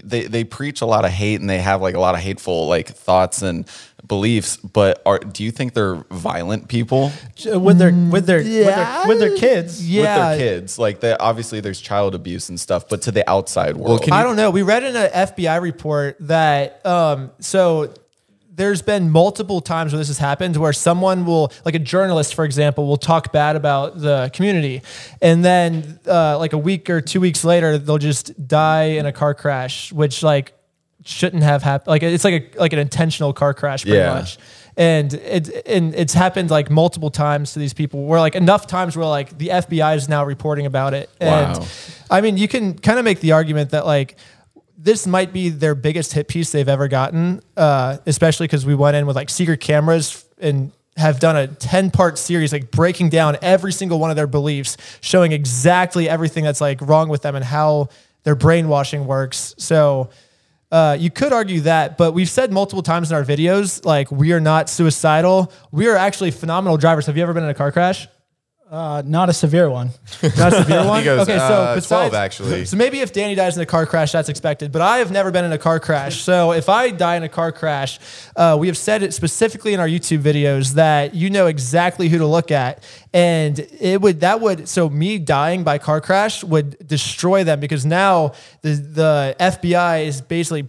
[0.03, 2.67] they they preach a lot of hate and they have like a lot of hateful
[2.67, 3.67] like thoughts and
[4.07, 4.57] beliefs.
[4.57, 7.11] But are do you think they're violent people
[7.45, 9.89] with their with their with their, with their kids.
[9.89, 10.01] Yeah.
[10.01, 10.79] with their kids?
[10.79, 14.23] Like that, obviously there's child abuse and stuff, but to the outside world, can I
[14.23, 14.51] don't know.
[14.51, 17.93] We read in an FBI report that um, so
[18.59, 22.43] there's been multiple times where this has happened where someone will, like a journalist, for
[22.45, 24.81] example, will talk bad about the community,
[25.21, 29.11] and then uh, like a week or two weeks later, they'll just die in a
[29.13, 30.53] car crash, which like
[31.05, 31.87] shouldn't have happened.
[31.87, 34.13] Like it's like a like an intentional car crash, pretty Yeah.
[34.13, 34.37] much.
[34.77, 38.05] And it and it's happened like multiple times to these people.
[38.05, 41.09] Where like enough times where like the FBI is now reporting about it.
[41.19, 41.65] And Wow.
[42.11, 44.15] I mean, you can kind of make the argument that like
[44.81, 48.95] this might be their biggest hit piece they've ever gotten, uh, especially because we went
[48.95, 53.37] in with like secret cameras and have done a 10 part series, like breaking down
[53.41, 57.43] every single one of their beliefs, showing exactly everything that's like wrong with them and
[57.43, 57.89] how
[58.23, 59.53] their brainwashing works.
[59.57, 60.09] So,
[60.71, 64.33] uh, you could argue that, but we've said multiple times in our videos, like we
[64.33, 65.51] are not suicidal.
[65.71, 67.07] We are actually phenomenal drivers.
[67.07, 68.07] Have you ever been in a car crash?
[68.69, 69.89] Uh, not a severe one.
[70.37, 70.99] Not a severe one.
[70.99, 72.65] He goes, uh, 12 actually.
[72.65, 74.71] So maybe if Danny dies in a car crash, that's expected.
[74.71, 76.21] But I have never been in a car crash.
[76.21, 77.99] So if I die in a car crash,
[78.35, 82.19] uh, we have said it specifically in our YouTube videos that you know exactly who
[82.19, 86.77] to look at, and it would that would so me dying by car crash would
[86.87, 90.67] destroy them because now the the FBI is basically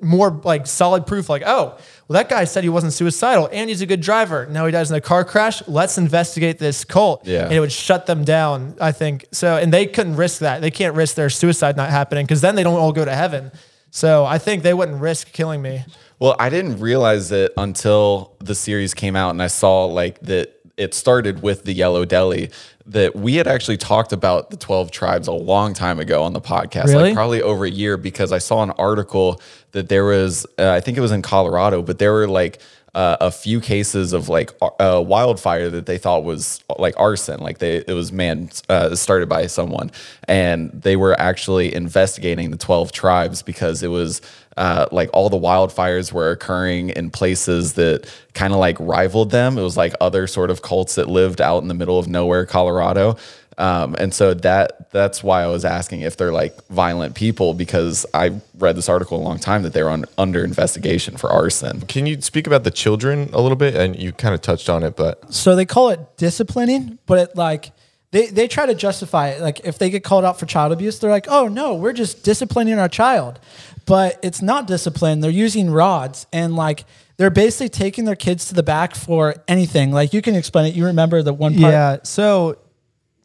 [0.00, 1.76] more like solid proof like oh
[2.12, 4.44] well that guy said he wasn't suicidal and he's a good driver.
[4.46, 5.66] Now he dies in a car crash.
[5.66, 7.26] Let's investigate this cult.
[7.26, 7.44] Yeah.
[7.44, 9.24] and it would shut them down i think.
[9.32, 10.60] So and they couldn't risk that.
[10.60, 13.50] They can't risk their suicide not happening because then they don't all go to heaven.
[13.90, 15.84] So i think they wouldn't risk killing me.
[16.18, 20.54] Well, I didn't realize it until the series came out and I saw like that
[20.76, 22.50] it started with the Yellow Deli.
[22.84, 26.40] That we had actually talked about the 12 tribes a long time ago on the
[26.40, 27.04] podcast, Really?
[27.04, 30.80] like probably over a year, because I saw an article that there was, uh, I
[30.80, 32.60] think it was in Colorado, but there were like
[32.94, 37.58] uh, a few cases of like uh, wildfire that they thought was like arson, like
[37.58, 39.90] they it was man uh, started by someone,
[40.28, 44.20] and they were actually investigating the twelve tribes because it was
[44.58, 49.56] uh, like all the wildfires were occurring in places that kind of like rivaled them.
[49.56, 52.44] It was like other sort of cults that lived out in the middle of nowhere,
[52.44, 53.16] Colorado.
[53.58, 58.06] Um, and so that that's why I was asking if they're like violent people because
[58.14, 61.82] I read this article a long time that they were on, under investigation for arson.
[61.82, 63.74] Can you speak about the children a little bit?
[63.74, 67.36] And you kind of touched on it, but So they call it disciplining, but it
[67.36, 67.72] like
[68.10, 69.40] they, they try to justify it.
[69.40, 72.24] Like if they get called out for child abuse, they're like, oh no, we're just
[72.24, 73.40] disciplining our child.
[73.86, 75.20] But it's not discipline.
[75.20, 76.84] They're using rods and like
[77.16, 79.92] they're basically taking their kids to the back for anything.
[79.92, 80.74] Like you can explain it.
[80.74, 81.96] You remember the one part Yeah.
[82.04, 82.58] So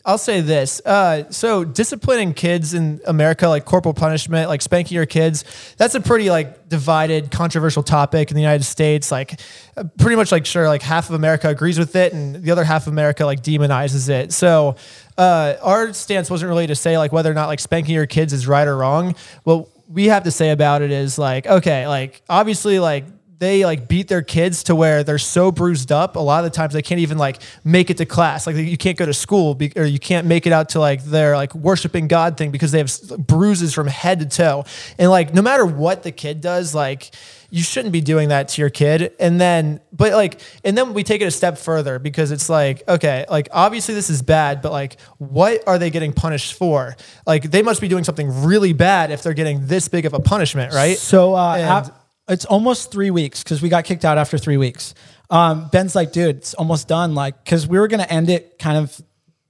[0.08, 0.82] I'll say this.
[0.86, 5.43] Uh, so disciplining kids in America, like corporal punishment, like spanking your kids,
[5.76, 9.12] that's a pretty like divided, controversial topic in the United States.
[9.12, 9.41] Like
[9.76, 12.64] uh, pretty much like sure, like half of America agrees with it and the other
[12.64, 14.32] half of America like demonizes it.
[14.32, 14.78] So
[15.18, 18.32] uh, our stance wasn't really to say like whether or not like spanking your kids
[18.32, 19.14] is right or wrong.
[19.43, 23.03] What we have to say about it is like, okay, like obviously like
[23.40, 26.56] they like beat their kids to where they're so bruised up a lot of the
[26.56, 28.48] times they can't even like make it to class.
[28.48, 31.04] Like you can't go to school be, or you can't make it out to like
[31.04, 34.66] their like worshiping god thing because they have bruises from head to toe.
[34.98, 37.12] And like no matter what the kid does like
[37.50, 39.14] you shouldn't be doing that to your kid.
[39.20, 42.82] And then but like and then we take it a step further because it's like
[42.88, 46.96] okay like obviously this is bad but like what are they getting punished for?
[47.28, 50.20] Like they must be doing something really bad if they're getting this big of a
[50.20, 50.98] punishment right?
[50.98, 54.58] So uh, And- ap- it's almost three weeks because we got kicked out after three
[54.58, 54.94] weeks.
[55.30, 57.16] Um, Ben's like, dude, it's almost done.
[57.16, 59.02] Like, because we were gonna end it kind of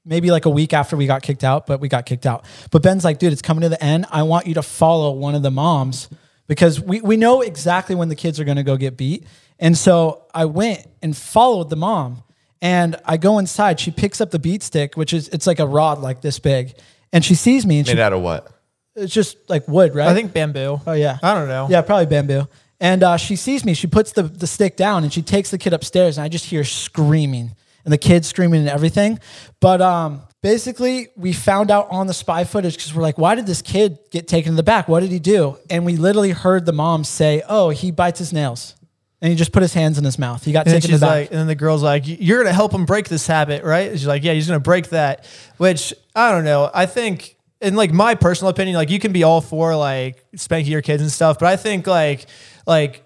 [0.05, 2.45] maybe like a week after we got kicked out, but we got kicked out.
[2.71, 4.05] But Ben's like, dude, it's coming to the end.
[4.09, 6.09] I want you to follow one of the moms
[6.47, 9.25] because we we know exactly when the kids are gonna go get beat.
[9.59, 12.23] And so I went and followed the mom,
[12.61, 13.79] and I go inside.
[13.79, 16.75] She picks up the beat stick, which is it's like a rod like this big,
[17.11, 18.51] and she sees me, and she made out of what?
[18.97, 20.07] it's just like wood, right?
[20.07, 21.19] i think bamboo Oh yeah.
[21.21, 21.67] I don't know.
[21.69, 22.47] Yeah, probably bamboo.
[22.79, 23.73] And uh, she sees me.
[23.73, 26.45] She puts the, the stick down and she takes the kid upstairs, and I just
[26.45, 29.17] hear screaming and the kid screaming and everything.
[29.61, 33.47] But um, basically, we found out on the spy footage because we're like, why did
[33.47, 34.87] this kid get taken to the back?
[34.87, 35.57] What did he do?
[35.69, 38.75] And we literally heard the mom say, "Oh, he bites his nails."
[39.21, 40.43] And he just put his hands in his mouth.
[40.43, 41.09] He got And taken to the back.
[41.09, 44.05] like, and then the girl's like, "You're gonna help him break this habit, right?" She's
[44.05, 45.25] like, "Yeah, he's gonna break that."
[45.57, 46.69] Which I don't know.
[46.71, 50.71] I think, in like my personal opinion, like you can be all for like spanking
[50.71, 52.27] your kids and stuff, but I think like
[52.67, 53.03] like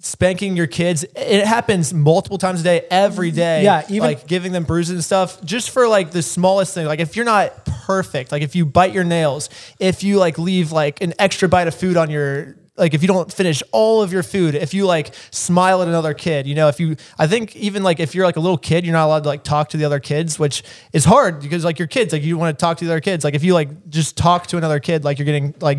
[0.00, 3.36] spanking your kids, it happens multiple times a day, every mm-hmm.
[3.36, 3.64] day.
[3.64, 6.86] Yeah, even- like giving them bruises and stuff, just for like the smallest thing.
[6.86, 9.48] Like if you're not perfect, like if you bite your nails,
[9.80, 13.08] if you like leave like an extra bite of food on your like if you
[13.08, 16.66] don't finish all of your food, if you like smile at another kid, you know,
[16.66, 19.22] if you, I think even like if you're like a little kid, you're not allowed
[19.22, 22.24] to like talk to the other kids, which is hard because like your kids, like
[22.24, 23.22] you want to talk to the other kids.
[23.22, 25.78] Like if you like just talk to another kid, like you're getting like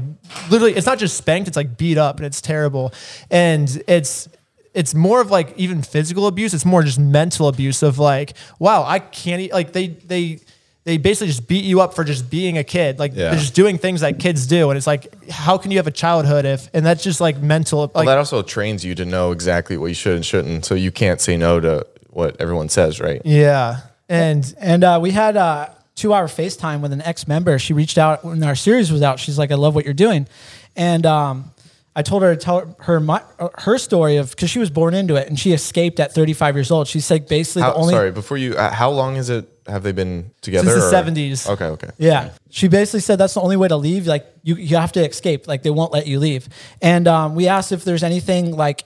[0.49, 2.93] literally, it's not just spanked, it's like beat up and it's terrible.
[3.29, 4.29] And it's,
[4.73, 6.53] it's more of like even physical abuse.
[6.53, 9.51] It's more just mental abuse of like, wow, I can't eat.
[9.51, 10.39] Like they, they,
[10.85, 12.99] they basically just beat you up for just being a kid.
[12.99, 13.31] Like Yeah.
[13.31, 14.69] they're just doing things that kids do.
[14.69, 17.79] And it's like, how can you have a childhood if, and that's just like mental.
[17.81, 20.75] Like, well, that also trains you to know exactly what you should and shouldn't, so
[20.75, 23.21] you can't say no to what everyone says, right?
[23.25, 23.81] yeah.
[24.07, 27.57] And And uh, we had a two hour FaceTime with an ex member.
[27.57, 29.19] She reached out when our series was out.
[29.19, 30.27] She's like, I love what you're doing.
[30.75, 31.51] And um,
[31.95, 34.93] I told her to tell her my, uh, her story of because she was born
[34.93, 36.87] into it and she escaped at 35 years old.
[36.87, 39.49] She's like, basically How, the only sorry, before you, uh, how long is it?
[39.67, 40.69] Have they been together?
[40.69, 41.49] Since the 70s.
[41.49, 41.89] Okay, okay.
[41.97, 42.31] Yeah.
[42.49, 44.05] She basically said that's the only way to leave.
[44.05, 45.47] Like you, you have to escape.
[45.47, 46.47] Like they won't let you leave.
[46.81, 48.85] And um, we asked if there's anything like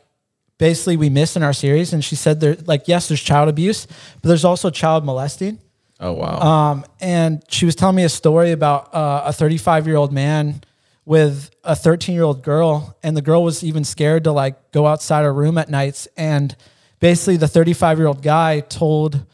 [0.57, 3.87] basically we missed in our series, and she said there like yes, there's child abuse,
[4.21, 5.59] but there's also child molesting.
[5.99, 6.39] Oh wow.
[6.39, 10.61] Um, and she was telling me a story about uh, a 35 year old man
[11.09, 14.85] with a 13 year old girl, and the girl was even scared to like go
[14.85, 16.07] outside her room at nights.
[16.15, 16.55] And
[16.99, 19.25] basically, the 35 year old guy told,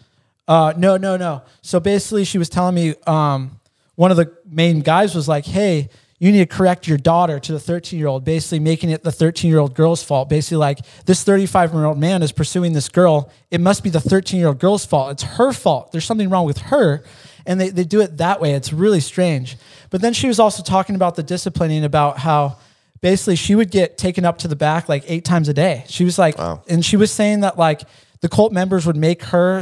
[0.47, 1.41] uh, no, no, no.
[1.61, 3.59] So basically, she was telling me um,
[3.95, 5.89] one of the main guys was like, hey,
[6.19, 9.11] you need to correct your daughter to the 13 year old, basically making it the
[9.11, 10.29] 13 year old girl's fault.
[10.29, 13.31] Basically, like this 35 year old man is pursuing this girl.
[13.51, 15.11] It must be the 13 year old girl's fault.
[15.11, 15.91] It's her fault.
[15.91, 17.03] There's something wrong with her.
[17.45, 18.53] And they, they do it that way.
[18.53, 19.57] It's really strange.
[19.91, 22.57] But then she was also talking about the disciplining, about how
[23.01, 25.83] basically she would get taken up to the back like eight times a day.
[25.87, 26.63] She was like, wow.
[26.67, 27.81] and she was saying that like
[28.21, 29.61] the cult members would make her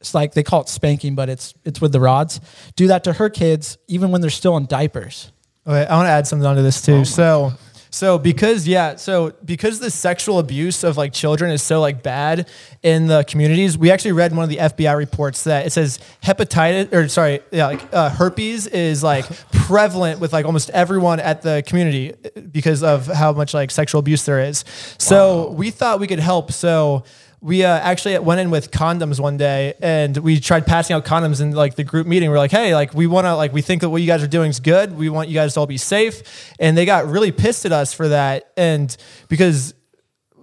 [0.00, 2.40] it's like they call it spanking, but it's it's with the rods.
[2.74, 5.30] Do that to her kids even when they're still in diapers.
[5.66, 7.04] Okay, I want to add something onto this too.
[7.04, 7.52] so,
[7.90, 12.48] so because yeah, so because the sexual abuse of like children is so like bad
[12.82, 16.94] in the communities, we actually read one of the FBI reports that it says hepatitis
[16.94, 21.62] or sorry, yeah, like uh, herpes is like prevalent with like almost everyone at the
[21.66, 22.14] community
[22.50, 24.64] because of how much like sexual abuse there is.
[24.98, 26.52] So we thought we could help.
[26.52, 27.04] So
[27.42, 31.40] we uh, actually went in with condoms one day and we tried passing out condoms
[31.40, 32.30] in like the group meeting.
[32.30, 34.28] We're like, hey, like we want to like we think that what you guys are
[34.28, 34.94] doing is good.
[34.96, 36.52] We want you guys to all be safe.
[36.58, 38.52] And they got really pissed at us for that.
[38.58, 38.94] And
[39.28, 39.74] because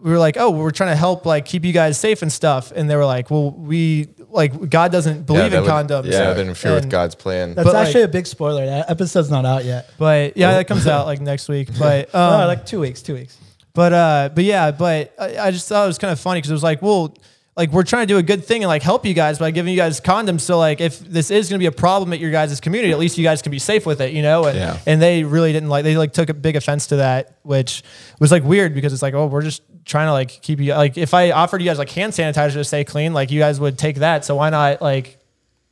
[0.02, 2.72] we were like, oh, we're trying to help like keep you guys safe and stuff.
[2.76, 6.06] And they were like, well, we like God doesn't believe that in would- condoms.
[6.06, 7.54] Yeah, that would interfere with God's plan.
[7.54, 8.66] That's But, like- actually a big spoiler.
[8.66, 9.90] That episode's not out yet.
[10.00, 11.70] But yeah, that comes out like next week.
[11.78, 13.38] But um, oh, like two weeks, two weeks.
[13.78, 16.50] But uh, but yeah, but I, I just thought it was kind of funny because
[16.50, 17.16] it was like, well,
[17.56, 19.72] like we're trying to do a good thing and like help you guys by giving
[19.72, 20.42] you guys condoms.
[20.42, 22.98] So like, if this is going to be a problem at your guys' community, at
[22.98, 24.46] least you guys can be safe with it, you know.
[24.46, 24.80] And Yeah.
[24.88, 27.84] and they really didn't like they like took a big offense to that, which
[28.20, 30.98] was like weird because it's like, oh, we're just trying to like keep you like
[30.98, 33.78] if I offered you guys like hand sanitizer to stay clean, like you guys would
[33.78, 34.26] take that.
[34.26, 35.17] So why not like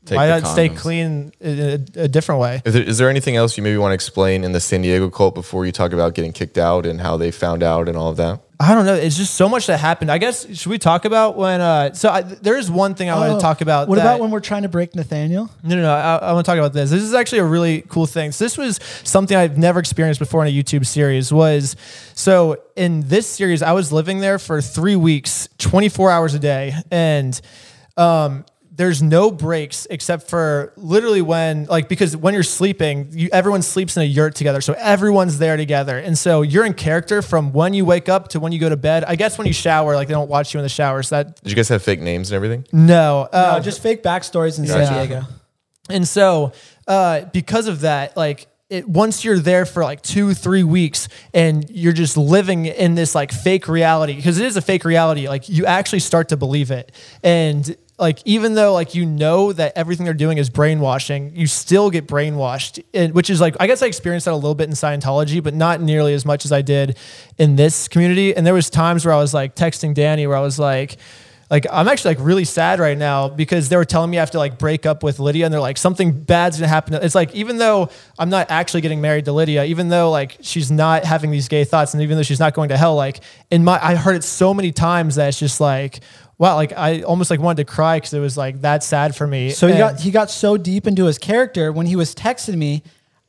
[0.06, 1.60] Take why the not stay clean in
[1.96, 2.62] a, a different way?
[2.64, 5.10] Is there, is there anything else you maybe want to explain in the San Diego
[5.10, 8.10] cult before you talk about getting kicked out and how they found out and all
[8.10, 8.42] of that?
[8.58, 8.94] I don't know.
[8.94, 10.10] It's just so much that happened.
[10.10, 11.60] I guess should we talk about when?
[11.60, 13.90] Uh, so I, there is one thing I want Oh, to talk about.
[13.90, 15.50] What that- about when we're trying to break Nathaniel?
[15.62, 15.94] No, no, no.
[15.94, 16.90] I, I want to talk about this.
[16.90, 18.32] This is actually a really cool thing.
[18.32, 21.34] So this was something I've never experienced before in a YouTube series.
[21.34, 21.76] Was
[22.14, 26.40] so in this series, I was living there for three weeks, twenty four hours a
[26.40, 27.40] day, and
[27.98, 28.46] um,
[28.78, 33.96] there's no breaks except for literally when like because when you're sleeping, you, everyone sleeps
[33.96, 37.74] in a yurt together, so everyone's there together, and so you're in character from when
[37.74, 39.04] you wake up to when you go to bed.
[39.06, 41.04] I guess when you shower, like they don't watch you in the shower.
[41.04, 42.66] So that Did you guys have fake names and everything?
[42.74, 45.24] no, uh, No, just fake backstories in San Diego.
[45.90, 46.52] and so,
[46.88, 51.70] uh, because of that, like it, once you're there for like two, three weeks and
[51.70, 55.48] you're just living in this like fake reality, because it is a fake reality, like
[55.48, 56.92] you actually start to believe it.
[57.24, 61.90] And like, even though like you know that everything they're doing is brainwashing, you still
[61.90, 64.76] get brainwashed, and, which is like, I guess I experienced that a little bit in
[64.76, 66.98] Scientology, but not nearly as much as I did
[67.38, 68.36] in this community.
[68.36, 70.98] And there was times where I was like texting Danny where I was like,
[71.50, 74.32] like I'm actually like really sad right now because they were telling me I have
[74.32, 76.96] to like break up with Lydia and they're like something bad's gonna happen.
[76.96, 80.72] It's like even though I'm not actually getting married to Lydia, even though like she's
[80.72, 83.22] not having these gay thoughts and even though she's not going to hell, like
[83.52, 86.00] in my I heard it so many times that it's just like
[86.38, 89.26] wow, like I almost like wanted to cry because it was like that sad for
[89.28, 89.50] me.
[89.52, 92.58] So he And- got he got so deep into his character when he was texting
[92.58, 92.84] me.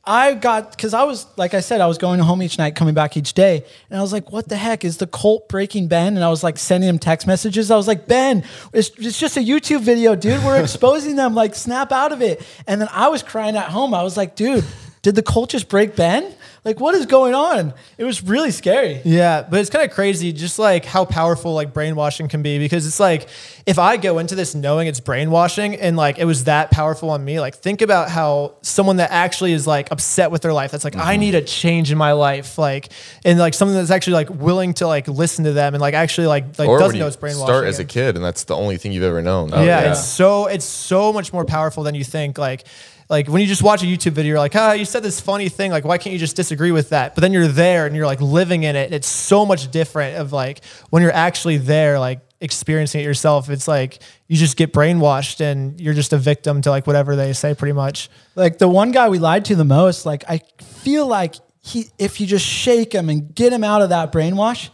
[0.09, 2.93] I got because I was like I said I was going home each night, coming
[2.93, 6.15] back each day, and I was like, "What the heck is the cult breaking Ben?"
[6.15, 7.69] And I was like sending him text messages.
[7.71, 10.41] I was like, "Ben, it's, it's just a YouTube video, dude.
[10.45, 11.35] We're exposing them.
[11.35, 13.93] Like, snap out of it." And then I was crying at home.
[13.93, 14.63] I was like, "Dude,
[15.01, 16.33] did the cult just break Ben?
[16.67, 19.01] Like, what is going on?" It was really scary.
[19.05, 22.85] Yeah, but it's kind of crazy just like how powerful like brainwashing can be because
[22.85, 23.27] it's like
[23.65, 27.23] if I go into this knowing it's brainwashing and like it was that powerful on
[27.25, 30.83] me, like think about how someone that actually is like upset with their life that's
[30.83, 31.19] like I Mm-hmm.
[31.21, 32.89] need a change in my life like
[33.25, 36.27] and like someone that's actually like willing to like listen to them and like actually
[36.27, 37.47] like like or doesn't when know you it's brainwashing.
[37.47, 39.49] start as a kid and that's the only thing you've ever known.
[39.49, 39.91] yeah, yeah.
[39.91, 42.37] it's so it's so much more powerful than you think.
[42.37, 42.65] Like
[43.09, 45.49] like when you just watch a YouTube video, you're like, ah, you said this funny
[45.49, 45.71] thing.
[45.71, 47.15] Like, why can't you just disagree with that?
[47.15, 48.91] But then you're there and you're like living in it.
[48.91, 53.49] It's so much different of like when you're actually there, like experiencing it yourself.
[53.49, 57.33] It's like you just get brainwashed and you're just a victim to like whatever they
[57.33, 58.09] say pretty much.
[58.35, 62.19] Like the one guy we lied to the most, like I feel like he if
[62.19, 64.69] you just shake him and get him out of that brainwash,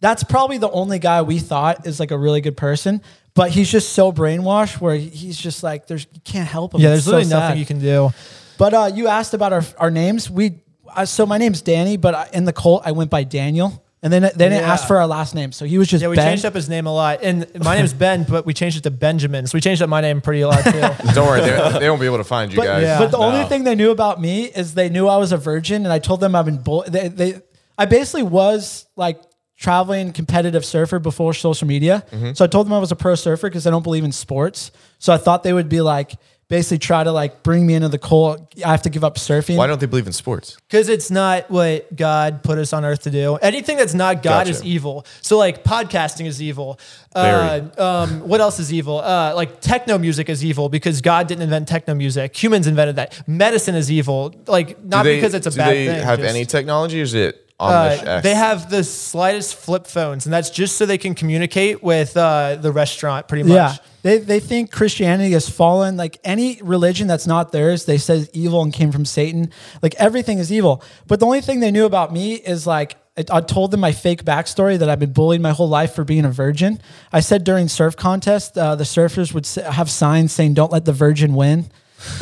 [0.00, 3.00] that's probably the only guy we thought is like a really good person.
[3.36, 6.80] But he's just so brainwashed where he's just like there's you can't help him.
[6.80, 7.58] Yeah, there's It's so nothing sad.
[7.58, 8.10] you can do.
[8.58, 10.28] But uh, you asked about our our names.
[10.30, 13.84] We uh, so my name's Danny, but I- in the cult I went by Daniel,
[14.02, 14.72] and then they didn't Yeah.
[14.72, 16.28] ask for our last name, so he was just Yeah, we Ben.
[16.28, 17.18] changed up his name a lot.
[17.22, 19.46] And my name's Ben, but we changed it to Benjamin.
[19.46, 20.80] So we changed up my name pretty a lot too.
[21.14, 22.82] Don't worry, they, they won't be able to find you But, guys.
[22.84, 22.98] Yeah.
[22.98, 25.84] but the only thing they knew about me is they knew I was a virgin,
[25.84, 26.84] and I told them I've been bull.
[26.88, 27.42] They, they,
[27.76, 29.20] I basically was like
[29.56, 32.04] traveling competitive surfer before social media.
[32.10, 32.32] Mm-hmm.
[32.34, 34.70] So I told them I was a pro surfer because I don't believe in sports.
[34.98, 36.14] So I thought they would be like
[36.48, 38.54] basically try to like bring me into the cult.
[38.64, 39.56] I have to give up surfing.
[39.56, 40.56] Why don't they believe in sports?
[40.68, 43.36] Because it's not what God put us on earth to do.
[43.36, 44.50] Anything that's not God Gotcha.
[44.50, 45.04] is evil.
[45.22, 46.78] So like podcasting is evil.
[47.14, 48.98] Uh, um, what else is evil?
[48.98, 52.36] Uh, like techno music is evil because God didn't invent techno music.
[52.36, 53.26] Humans invented that.
[53.26, 54.34] Medicine is evil.
[54.46, 56.02] Like not they, because it's a do bad they thing.
[56.04, 60.26] have just- any technology or is it on uh, they have the slightest flip phones,
[60.26, 63.54] and that's just so they can communicate with uh, the restaurant, pretty much.
[63.54, 63.76] Yeah.
[64.02, 65.96] They, they think Christianity has fallen.
[65.96, 69.50] Like any religion that's not theirs, they say is evil and came from Satan.
[69.82, 70.82] Like everything is evil.
[71.08, 73.90] But the only thing they knew about me is like, I, I told them my
[73.90, 76.78] fake backstory that I've been bullied my whole life for being a virgin.
[77.12, 80.92] I said during surf contest, uh, the surfers would have signs saying, don't let the
[80.92, 81.66] virgin win.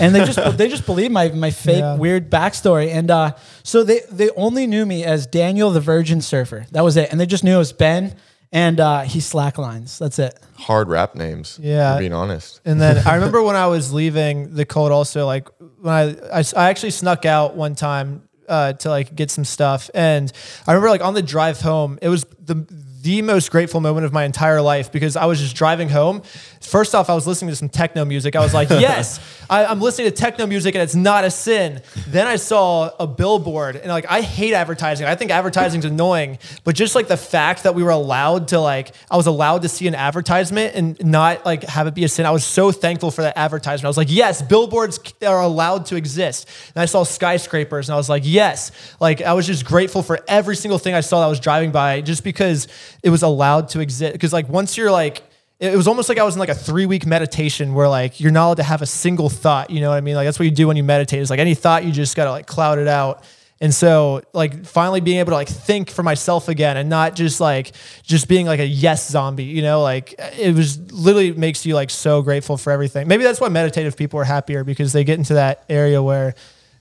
[0.01, 1.97] And they just they just believe my my fake Yeah.
[1.97, 6.67] weird backstory, and uh, so they they only knew me as Daniel the Virgin Surfer.
[6.73, 8.15] That was it, and they just knew it was Ben,
[8.53, 9.99] and uh, he slacklines.
[9.99, 10.39] That's it.
[10.57, 11.59] hard rap names.
[11.61, 11.95] Yeah.
[11.95, 12.61] For being honest.
[12.65, 15.49] And then I remember when I was leaving the cult also, like
[15.81, 16.03] when I,
[16.41, 19.91] I, I actually snuck out one time uh, to like get some stuff.
[19.93, 20.33] And
[20.67, 22.65] I remember like on the drive home, it was the,
[23.03, 26.23] the most grateful moment of my entire life because I was just driving home.
[26.63, 28.35] First off, I was listening to some techno music.
[28.37, 31.83] I was like, yes, I, I'm listening to techno music and it's not a sin.
[32.09, 35.07] Then I saw a billboard and like, I hate advertising.
[35.07, 38.61] I think advertising is annoying, but just like the fact that we were allowed to
[38.61, 42.09] like, I was allowed to see an advertisement and not like have it be a
[42.09, 42.27] sin.
[42.27, 43.85] I was so thankful for that advertisement.
[43.85, 46.49] I was like, yes, billboards are allowed to exist.
[46.75, 48.71] And I saw skyscrapers and I was like, yes,
[49.01, 52.01] like I was just grateful for every single thing I saw that was driving by
[52.01, 52.69] just because
[53.03, 54.13] it was allowed to exist.
[54.13, 55.23] Because like once you're like,
[55.61, 58.33] it was almost like I was in like a three week meditation where like you're
[58.33, 59.71] not allowed to have a single thought.
[59.71, 60.17] You know what I mean?
[60.17, 61.21] Like that's what you do when you meditate.
[61.21, 63.25] It's like any thought you just gotta like cloud it out.
[63.61, 67.41] And so like finally being able to like think for myself again and not just
[67.41, 71.75] like just being like a yes zombie, you know, like it was literally makes you
[71.75, 73.07] like so grateful for everything.
[73.07, 76.35] Maybe that's why meditative people are happier because they get into that area where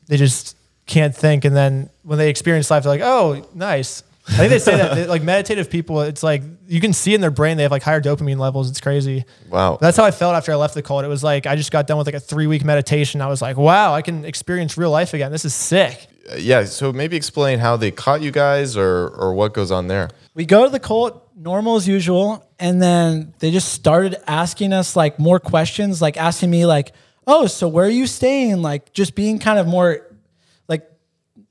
[0.07, 0.57] they just
[0.87, 1.45] can't think.
[1.45, 4.03] And then when they experience life, they're like, oh, nice.
[4.27, 7.21] I think they say that they- like meditative people, it's like you can see in
[7.21, 8.69] their brain they have like higher dopamine levels.
[8.69, 9.25] It's crazy.
[9.49, 9.77] Wow.
[9.81, 11.03] That's how I felt after I left the cult.
[11.03, 13.21] It was like I just got done with like a three week meditation.
[13.21, 15.31] I was like, wow, I can experience real life again.
[15.31, 16.07] This is sick.
[16.37, 16.63] yeah.
[16.63, 20.09] So maybe explain how they caught you guys or or what goes on there.
[20.35, 24.95] we go to the cult normal as usual and then they just started asking us
[24.95, 26.93] like more questions like asking me like
[27.25, 30.03] oh so where are you staying like just being kind of more like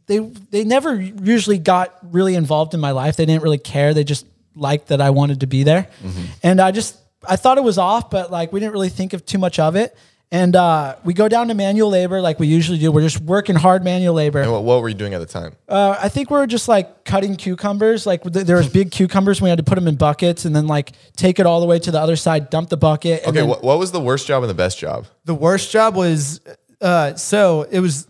[0.07, 0.19] they
[0.51, 4.27] they never usually got really involved in my life they didn't really care they just
[4.55, 5.87] liked that i wanted to be there
[6.43, 6.97] and i just
[7.29, 9.77] i thought it was off but like we didn't really think of too much of
[9.77, 9.97] it
[10.35, 13.55] and uh, we go down to manual labor like we usually do we're just working
[13.55, 15.55] hard manual labor And what, what were you doing at the time?
[15.69, 18.07] uh, I think we are just like cutting cucumbers.
[18.07, 19.43] Like th- there was big cucumbers.
[19.43, 21.79] We had to put them in buckets and then like take it all the way
[21.81, 23.21] to the other side, dump the bucket.
[23.21, 23.41] And Okay.
[23.41, 25.05] then- What, what was the worst job and the best job?
[25.27, 26.41] The worst job was
[26.81, 28.09] uh, so it was.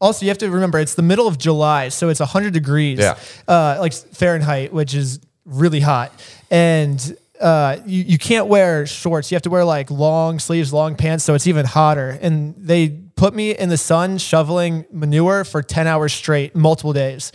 [0.00, 3.16] Also, you have to remember it's the middle of July, so it's 100 degrees, Yeah.
[3.48, 6.12] uh, like Fahrenheit, which is really hot,
[6.50, 9.30] and uh, you you can't wear shorts.
[9.30, 12.18] You have to wear like long sleeves, long pants, so it's even hotter.
[12.20, 17.32] And they put me in the sun shoveling manure for 10 hours straight, multiple days.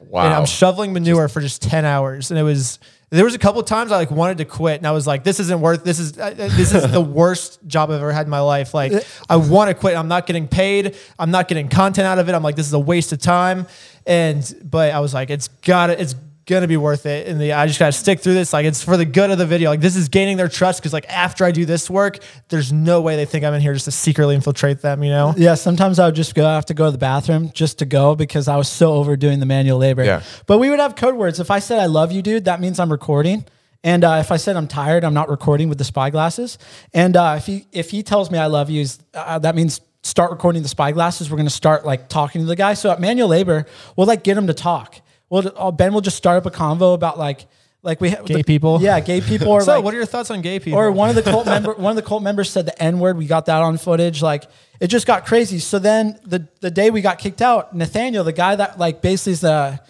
[0.00, 0.24] Wow.
[0.24, 2.30] And I'm shoveling manure for just 10 hours.
[2.30, 2.78] And it was,
[3.10, 5.24] there was a couple of times I like wanted to quit and I was like,
[5.24, 8.30] this isn't worth, this is, uh, this is the worst job I've ever had in
[8.30, 8.72] my life.
[8.72, 8.92] Like
[9.28, 9.96] I want to quit.
[9.96, 10.96] I'm not getting paid.
[11.18, 12.34] I'm not getting content out of it.
[12.36, 13.66] I'm like, this is a waste of time.
[14.06, 16.14] And, but I was like, it's gotta, it's
[16.50, 17.26] gonna be worth it.
[17.26, 18.52] And the, I just gotta stick through this.
[18.52, 19.70] Like it's for the good of the video.
[19.70, 23.00] Like this is gaining their trust because like after I do this work, there's no
[23.00, 25.02] way they think I'm in here just to secretly infiltrate them.
[25.02, 25.34] You know?
[25.36, 27.86] Yeah, sometimes I would just go I have to go to the bathroom just to
[27.86, 30.04] go because I was so overdoing the manual labor.
[30.04, 30.22] Yeah.
[30.46, 31.40] But we would have code words.
[31.40, 33.46] If I said I love you, dude, that means I'm recording.
[33.82, 36.58] And uh, if I said I'm tired, I'm not recording with the spyglasses.
[36.92, 38.84] And uh, if he if he tells me I love you,
[39.14, 41.30] uh, that means start recording the spyglasses.
[41.30, 42.74] We're gonna start like talking to the guy.
[42.74, 45.00] So at manual labor, we'll like get him to talk.
[45.30, 47.46] Well, uh, Ben will just start up a convo about like
[47.82, 48.78] like we have Gay people?
[48.82, 49.48] Yeah, gay people.
[49.48, 50.78] Or So like, what are your thoughts on gay people?
[50.78, 53.16] or one of the cult member one of the cult members said the N word.
[53.16, 54.20] We got that on footage.
[54.20, 54.44] Like
[54.80, 55.58] it just got crazy.
[55.60, 59.32] So then the the day we got kicked out, Nathaniel, the guy that like basically
[59.32, 59.80] is the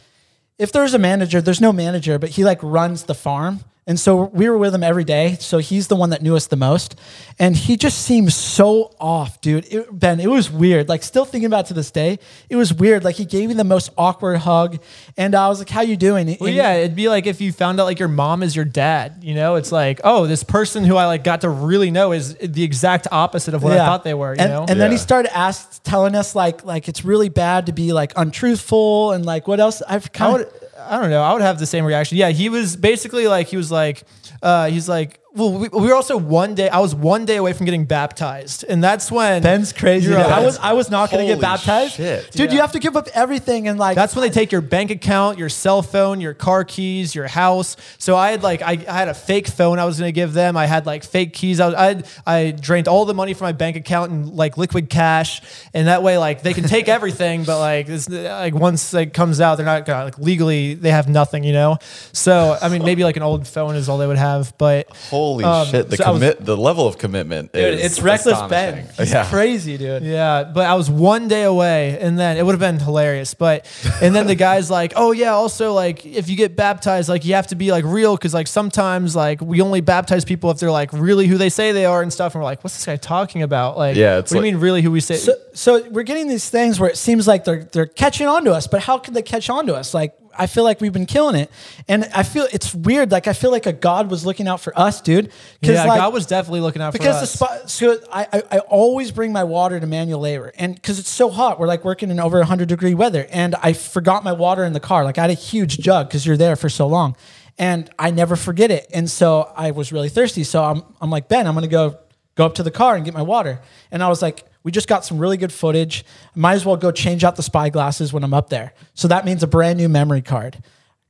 [0.59, 3.61] if there's a manager, there's no manager, but he like runs the farm.
[3.91, 5.36] And so we were with him every day.
[5.41, 6.95] So he's the one that knew us the most.
[7.41, 9.66] And he just seemed so off, dude.
[9.68, 10.88] It, ben, it was weird.
[10.88, 13.03] Like still thinking about it to this day, it was weird.
[13.03, 14.80] Like he gave me the most awkward hug.
[15.16, 16.28] And I was like, how you doing?
[16.38, 18.64] Well, And- yeah, it'd be like if you found out like your mom is your
[18.64, 19.22] dad.
[19.22, 22.36] You know, it's like, oh, this person who I like got to really know is
[22.36, 24.34] the exact opposite of what I thought they were.
[24.36, 27.66] You and, know, and then he started ask, telling us like like it's really bad
[27.66, 31.22] to be like untruthful and like what else I've I kind would, I don't know.
[31.22, 32.18] I would have the same reaction.
[32.18, 34.05] Yeah, he was basically like he was like,
[34.43, 35.20] uh, he's like.
[35.33, 36.68] Well, we, we were also one day.
[36.68, 40.11] I was one day away from getting baptized, and that's when Ben's crazy.
[40.11, 40.18] You're.
[40.18, 42.33] I was I was not going to get baptized, shit.
[42.33, 42.53] dude.
[42.53, 45.39] You have to give up everything and like That's when they take your bank account,
[45.39, 47.76] your cell phone, your car keys, your house.
[47.99, 50.57] So I had like I, I had a fake phone I was gonna give them.
[50.57, 51.61] I had like fake keys.
[51.61, 54.59] I was, I had, I drained all the money from my bank account in like
[54.59, 58.93] liquid cash, and that way like they can take everything, but like it's like once
[58.95, 61.78] it comes out, they're not gonna like legally they have nothing, you know.
[62.12, 65.20] So I mean maybe like an old phone is all they would have, but Holy
[65.45, 65.89] Um, shit!
[65.91, 67.53] The so I was- commit, the level of commitment.
[67.53, 68.75] dude, is it's reckless Ben.
[68.79, 68.95] astonishing.
[69.05, 69.25] He's Yeah.
[69.29, 70.03] crazy, dude.
[70.03, 73.35] Yeah, but I was one day away, and then it would have been hilarious.
[73.35, 73.66] But
[74.01, 77.35] and then the guy's like, "Oh yeah, also like if you get baptized, like you
[77.35, 80.71] have to be like real because like sometimes like we only baptize people if they're
[80.71, 82.97] like really who they say they are and stuff." And we're like, "What's this guy
[82.97, 85.16] talking about?" Like, Yeah, what it's do you mean really who we say?
[85.16, 88.53] So, so we're getting these things where it seems like they're they're catching on to
[88.53, 89.95] us, but how can they catch on to us?
[89.95, 91.51] Like I feel like we've been killing it,
[91.89, 93.11] and I feel it's weird.
[93.11, 95.31] Like I feel like a God was looking out for us, dude.
[95.61, 97.61] yeah, like, God was definitely looking out because for the us.
[97.61, 97.70] spot.
[97.70, 101.31] So I, I I always bring my water to manual labor, and because it's so
[101.31, 104.72] hot, we're like working in over 100 degree weather, and I forgot my water in
[104.72, 105.05] the car.
[105.05, 107.16] Like I had a huge jug because you're there for so long,
[107.59, 110.45] and I never forget it, and so I was really thirsty.
[110.45, 111.99] So I'm I'm like Ben, I'm gonna go
[112.35, 113.61] go up to the car and get my water,
[113.91, 114.45] and I was like.
[114.63, 116.05] We just got some really good footage.
[116.35, 118.75] Might as well go change out the spy glasses when I'm up there.
[118.95, 120.63] So that means a brand new memory card.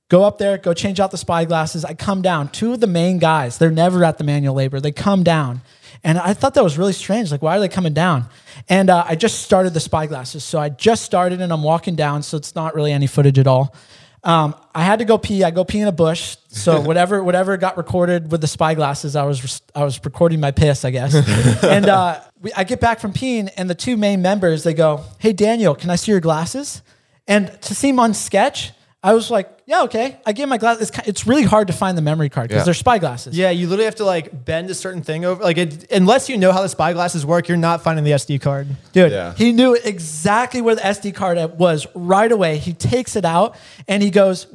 [0.08, 1.84] Go up there, go change out the spy glasses.
[1.84, 2.48] I come down.
[2.48, 4.80] Two of the main guys, they're never at the manual labor.
[4.80, 5.62] They come down.
[6.02, 7.30] And I thought that was really strange.
[7.30, 8.26] Like, why are they coming down?
[8.68, 10.42] And uh, I just started the spy glasses.
[10.42, 12.22] So I just started and I'm walking down.
[12.22, 13.74] So it's not really any footage at all.
[14.22, 15.44] Um, I had to go pee.
[15.44, 16.36] I go pee in a bush.
[16.48, 20.50] So whatever whatever got recorded with the spy glasses, I was I was recording my
[20.50, 21.14] piss, I guess.
[21.62, 25.04] and uh, we, I get back from peeing, and the two main members they go,
[25.18, 26.82] "Hey Daniel, can I see your glasses?"
[27.26, 28.72] And to seem on sketch,
[29.02, 30.90] I was like, "Yeah, okay." I gave my glasses.
[30.90, 32.64] It's, it's really hard to find the memory card because Yeah.
[32.66, 33.34] they're spy glasses.
[33.34, 35.42] yeah, you literally have to like bend a certain thing over.
[35.42, 38.42] Like, it, unless you know how the spy glasses work, you're not finding the SD
[38.42, 38.66] card.
[38.92, 39.32] Dude, Yeah.
[39.34, 42.58] he knew exactly where the SD card was right away.
[42.58, 43.56] He takes it out
[43.88, 44.46] and he goes,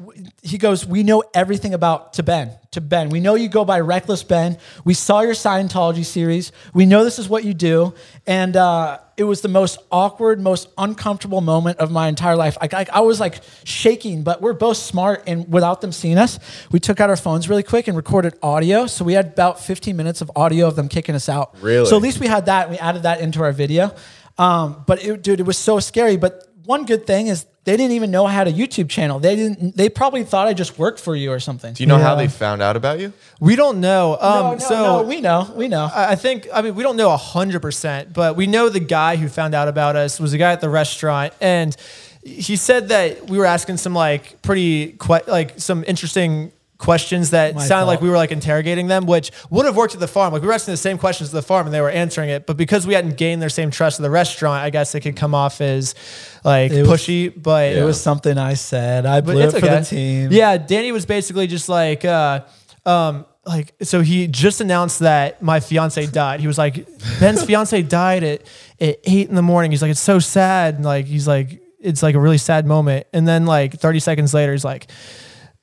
[0.44, 3.10] he goes, we know everything about to Ben, to Ben.
[3.10, 4.60] We know you go by Reckless Ben.
[4.84, 6.52] We saw your Scientology series.
[6.72, 7.96] We know this is what you do.
[8.28, 12.58] And uh, it was the most awkward, most uncomfortable moment of my entire life.
[12.60, 15.24] I, I, I was like shaking, but we're both smart.
[15.26, 16.38] And without them seeing us,
[16.72, 18.88] we took out our phones really quick and recorded audio.
[18.88, 21.56] So we had about 15 minutes of audio of them kicking us out.
[21.62, 21.86] Really?
[21.86, 22.64] So at least we had that.
[22.64, 23.96] And We added that into our video.
[24.38, 26.18] Um, but it, dude, it was so scary.
[26.18, 29.20] But one good thing is they didn't even know I had a YouTube channel.
[29.20, 29.76] They didn't.
[29.76, 31.74] They probably thought I just worked for you or something.
[31.74, 33.12] Do you know how they found out about you?
[33.40, 34.18] We don't know.
[34.22, 35.52] Um, no, no, so no, we know.
[35.56, 35.90] We know.
[35.94, 39.28] I I think, I mean, we don't know 100%, but we know the guy who
[39.28, 41.34] found out about us was a guy at the restaurant.
[41.42, 41.76] And
[42.24, 47.56] he said that we were asking some like pretty, que- like some interesting questions that
[47.56, 50.34] My sounded like we were like interrogating them, which would have worked at the farm.
[50.34, 52.46] Like we were asking the same questions at the farm and they were answering it.
[52.46, 55.16] But because we hadn't gained their same trust at the restaurant, I guess it could
[55.16, 55.96] come off as
[56.44, 57.32] like It was- pushy.
[57.36, 59.06] But It was something I said.
[59.06, 59.80] I blew it for okay.
[59.80, 60.32] the team.
[60.32, 62.42] Yeah, Danny was basically just like, uh,
[62.86, 66.40] um, like so he just announced that my fiance died.
[66.42, 66.88] He was like,
[67.20, 68.42] Ben's fiance died at,
[68.82, 69.72] at eight in the morning.
[69.72, 70.76] He's like, it's so sad.
[70.76, 73.06] And like he's like, it's like a really sad moment.
[73.14, 74.88] And then like 30 seconds later, he's like,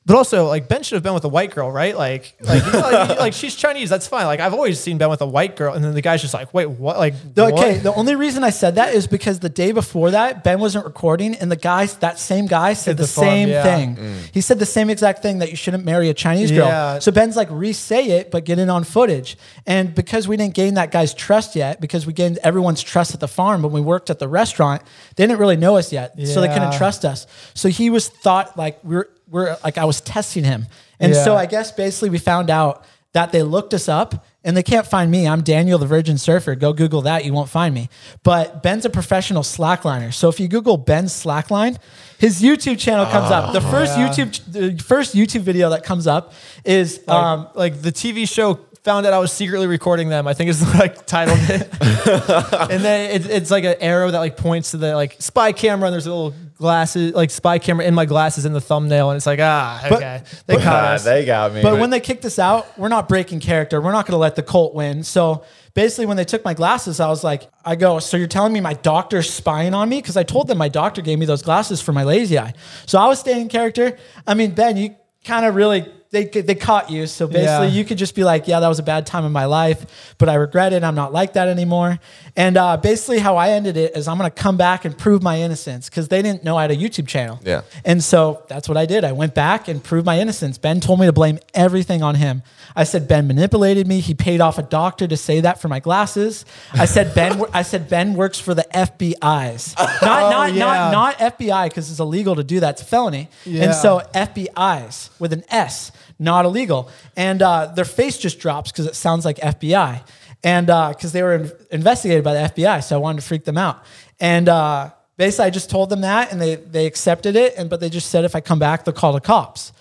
[0.05, 1.97] but also, like Ben should have been with a white girl, right?
[1.97, 3.89] Like, like, you know, like, like, she's Chinese.
[3.89, 4.27] That's fine.
[4.27, 6.53] Like I've always seen Ben with a white girl, and then the guy's just like,
[6.53, 6.99] wait, what?
[6.99, 7.83] Like, Okay, what?
[7.83, 11.37] the only reason I said that is because the day before that, Ben wasn't recording,
[11.37, 13.63] and the guy, that same guy, said the, the farm, same yeah.
[13.63, 13.97] thing.
[13.97, 14.31] Mm.
[14.33, 16.67] He said the same exact thing that you shouldn't marry a Chinese girl.
[16.67, 16.99] Yeah.
[16.99, 19.37] So Ben's like, re-say it, but get it on footage.
[19.67, 23.21] And because we didn't gain that guy's trust yet, because we gained everyone's trust at
[23.21, 24.83] the farm when we worked at the restaurant,
[25.15, 27.27] they didn't really know us yet, so they couldn't trust us.
[27.55, 30.67] So he was thought like we're we're like I was testing him,
[31.01, 34.63] and so I guess basically we found out that they looked us up and they
[34.63, 35.29] can't find me.
[35.29, 36.55] I'm Daniel the Virgin Surfer.
[36.55, 37.25] Go Google that.
[37.25, 37.89] You won't find me.
[38.23, 40.13] But Ben's a professional slackliner.
[40.13, 41.79] So if you Google Ben Slackline,
[42.19, 43.53] his YouTube channel comes up.
[43.53, 46.33] The first YouTube, the first YouTube video that comes up
[46.65, 50.27] is Like, um, like the TV show found out I was secretly recording them.
[50.27, 51.69] I think is like titled it.
[52.71, 55.87] and then it, it's like an arrow that like points to the like spy camera,
[55.89, 59.17] and there's a little glasses like spy camera in my glasses in the thumbnail, and
[59.19, 61.05] it's like ah But- okay, they caught Ah, us.
[61.05, 61.61] they got me.
[61.61, 63.81] But when they kicked us out, we're not breaking character.
[63.83, 65.03] We're not going to let the cult win.
[65.05, 65.45] So
[65.75, 68.61] basically, when they took my glasses, I was like, I go, so you're telling me
[68.61, 69.99] my doctor's spying on me?
[70.01, 72.55] Because I told them my doctor gave me those glasses for my lazy eye.
[72.87, 73.99] So I was staying in character.
[74.27, 74.95] I mean, Ben, you
[75.25, 75.93] kind of really.
[76.13, 77.07] They, they caught you.
[77.07, 77.73] So basically, Yeah.
[77.73, 80.29] you could just be like, yeah, that was a bad time in my life, but
[80.29, 80.85] I regret it.
[80.85, 81.99] I'm not like that anymore.
[82.37, 85.23] And uh, basically, how I ended it is I'm going to come back and prove
[85.23, 87.41] my innocence because they didn't know I had a YouTube channel.
[87.43, 87.63] Yeah.
[87.85, 89.05] And so that's what I did.
[89.05, 90.59] I went back and proved my innocence.
[90.59, 92.43] Ben told me to blame everything on him.
[92.77, 94.01] I said Ben manipulated me.
[94.01, 96.45] He paid off a doctor to say that for my glasses.
[96.75, 97.43] I said Ben.
[97.55, 100.59] I said Ben works for the FBI's, not not Oh, yeah.
[100.59, 102.75] not not FBI because it's illegal to do that.
[102.75, 103.29] It's a felony.
[103.45, 103.65] Yeah.
[103.65, 105.93] And so FBI's with an S,
[106.23, 106.89] not illegal.
[107.17, 110.03] And uh, their face just drops because it sounds like FBI.
[110.45, 113.57] And because they were in- investigated by the FBI, so I wanted to freak them
[113.59, 113.85] out.
[114.19, 117.55] And uh, basically, I just told them that, and they they accepted it.
[117.57, 119.73] And but they just said if I come back, they'll call the cops.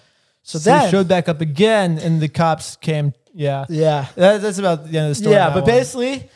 [0.43, 3.13] So, So then they showed back up again, and the cops came.
[3.33, 4.07] Yeah, Yeah.
[4.15, 5.35] That, that's about the end of the story.
[5.35, 5.71] Yeah, but one.
[5.71, 6.29] basically,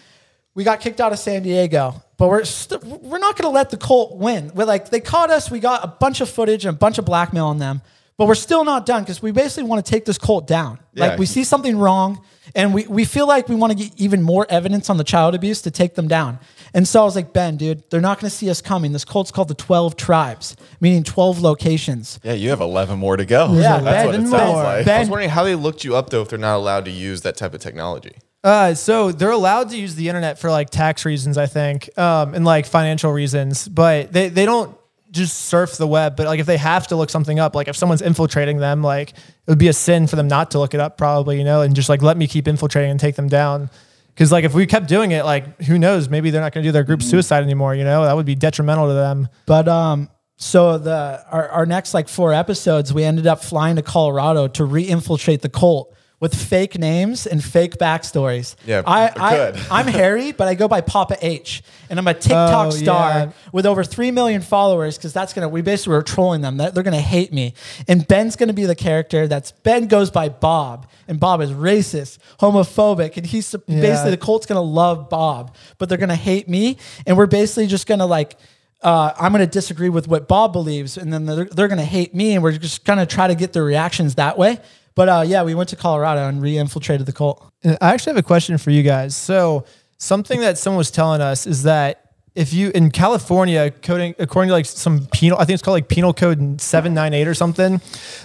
[0.53, 2.01] we got kicked out of San Diego.
[2.17, 4.49] But we're st- we're not going to let the cult win.
[4.55, 5.51] We're like they caught us.
[5.51, 7.81] We got a bunch of footage and a bunch of blackmail on them.
[8.18, 10.80] But we're still not done because we basically want to take this cult down.
[10.93, 11.07] Yeah.
[11.07, 12.24] Like we see something wrong,
[12.55, 15.36] and we, we feel like we want to get even more evidence on the child
[15.36, 16.39] abuse to take them down.
[16.74, 18.93] And so I was like, Ben, dude, they're not going to see us coming.
[18.93, 22.20] This cult's called the Twelve Tribes, meaning twelve locations.
[22.24, 23.53] yeah, you have 11 more to go.
[23.53, 24.63] Yeah, that's what it Ben sounds more.
[24.63, 24.86] like.
[24.86, 26.91] Ben- I was wondering how they looked you up though if they're not allowed to
[26.91, 28.13] use that type of technology.
[28.45, 32.34] Uh, so they're allowed to use the internet for like tax reasons, I think, um,
[32.36, 34.78] and like financial reasons, but they, they don't
[35.16, 36.16] just surf the web.
[36.16, 39.11] But like if they have to look something up, like if someone's infiltrating them, like
[39.11, 41.61] it would be a sin for them not to look it up, probably, you know,
[41.61, 43.70] and just like let me keep infiltrating and take them down.
[44.13, 46.68] Because like if we kept doing it, like who knows, maybe they're not going to
[46.68, 47.76] do their group suicide anymore.
[47.76, 49.28] You know, that would be detrimental to them.
[49.45, 53.82] But um, so the our, our next like four episodes, we ended up flying to
[53.82, 55.93] Colorado to re-infiltrate the cult
[56.26, 58.55] with fake names and fake backstories.
[58.65, 59.57] Yeah, I, good.
[59.57, 63.09] I I'm Harry, but I go by Papa H, and I'm a TikTok Oh, star
[63.11, 63.32] yeah.
[63.51, 64.97] with over three million followers.
[64.97, 66.57] Because that's gonna we basically were trolling them.
[66.57, 67.53] That they're gonna hate me,
[67.88, 69.28] and Ben's gonna be the character.
[69.28, 74.47] That's Ben goes by Bob, and Bob is racist, homophobic, and he's basically the cult's
[74.47, 78.36] gonna love Bob, but they're gonna hate me, and we're basically just gonna like
[78.82, 81.84] uh, I'm going to disagree with what Bob believes, and then they're, they're going to
[81.84, 84.59] hate me, and we're just going to try to get their reactions that way.
[84.95, 87.45] But uh, yeah, we went to Colorado and re-infiltrated the cult.
[87.63, 89.15] And I actually have a question for you guys.
[89.15, 89.65] So
[89.97, 92.01] something that someone was telling us is that
[92.33, 95.87] if you in California, coding according to like some penal, I think it's called like
[95.87, 97.81] Penal Code seven nine eight or something,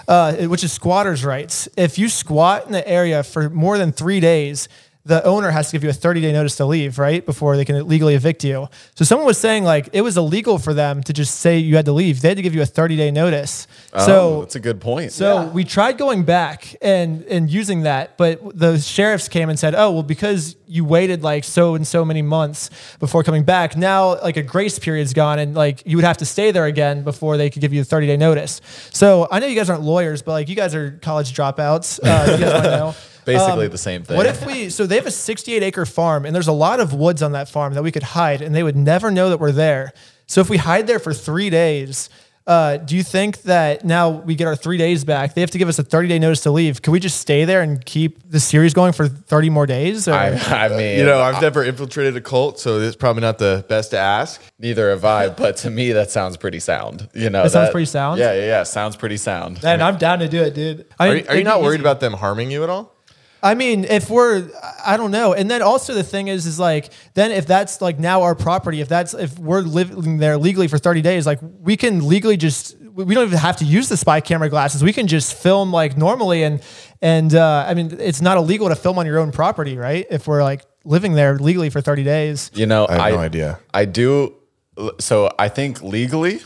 [0.08, 1.68] uh, which is squatters' rights.
[1.76, 4.68] If you squat in the area for more than three days,
[5.04, 7.24] the owner has to give you a 30 day notice to leave, right?
[7.24, 8.68] Before they can legally evict you.
[8.94, 11.86] So someone was saying like it was illegal for them to just say you had
[11.86, 12.20] to leave.
[12.20, 13.66] They had to give you a 30 day notice.
[13.94, 15.12] Oh, so that's a good point.
[15.12, 19.74] so we tried going back and and using that, but the sheriffs came and said,
[19.74, 24.20] "Oh, well, because you waited like so and so many months before coming back, now
[24.20, 27.36] like a grace period's gone, and like you would have to stay there again before
[27.38, 28.60] they could give you a 30 day notice."
[28.92, 31.98] So I know you guys aren't lawyers, but like you guys are college dropouts.
[32.02, 32.94] Uh, you guys might know.
[33.34, 34.16] Basically the same thing.
[34.16, 34.70] What if we?
[34.70, 37.48] So they have a 68 acre farm, and there's a lot of woods on that
[37.48, 39.92] farm that we could hide, and they would never know that we're there.
[40.26, 42.08] So if we hide there for three days,
[42.46, 45.34] uh, do you think that now we get our three days back?
[45.34, 46.82] They have to give us a 30 day notice to leave.
[46.82, 50.08] Can we just stay there and keep the series going for 30 more days?
[50.08, 50.14] Or?
[50.14, 53.64] I, I mean, You know, I've never infiltrated a cult, so it's probably not the
[53.68, 54.40] best to ask.
[54.58, 57.08] neither have I, but to me, that sounds pretty sound.
[57.14, 58.18] You know, That sounds pretty sound?
[58.18, 58.62] Yeah, yeah, yeah.
[58.64, 59.60] Sounds pretty sound.
[59.62, 60.86] And I'm down to do it, dude.
[60.98, 61.82] I- Are you, are you not be worried easy.
[61.82, 62.96] about them harming you at all?
[63.42, 64.50] I mean, if we're,
[64.84, 65.32] I don't know.
[65.32, 68.80] And then also the thing is, is like, then if that's like now our property,
[68.80, 72.76] if that's, if we're living there legally for 30 days, like we can legally just,
[72.80, 74.84] we don't even have to use the spy camera glasses.
[74.84, 76.42] We can just film like normally.
[76.42, 76.60] And,
[77.00, 80.06] and, uh, I mean, it's not illegal to film on your own property, right?
[80.10, 82.50] If we're like living there legally for 30 days.
[82.54, 83.60] You know, I have no idea.
[83.72, 84.34] I do.
[84.98, 86.40] So I think legally,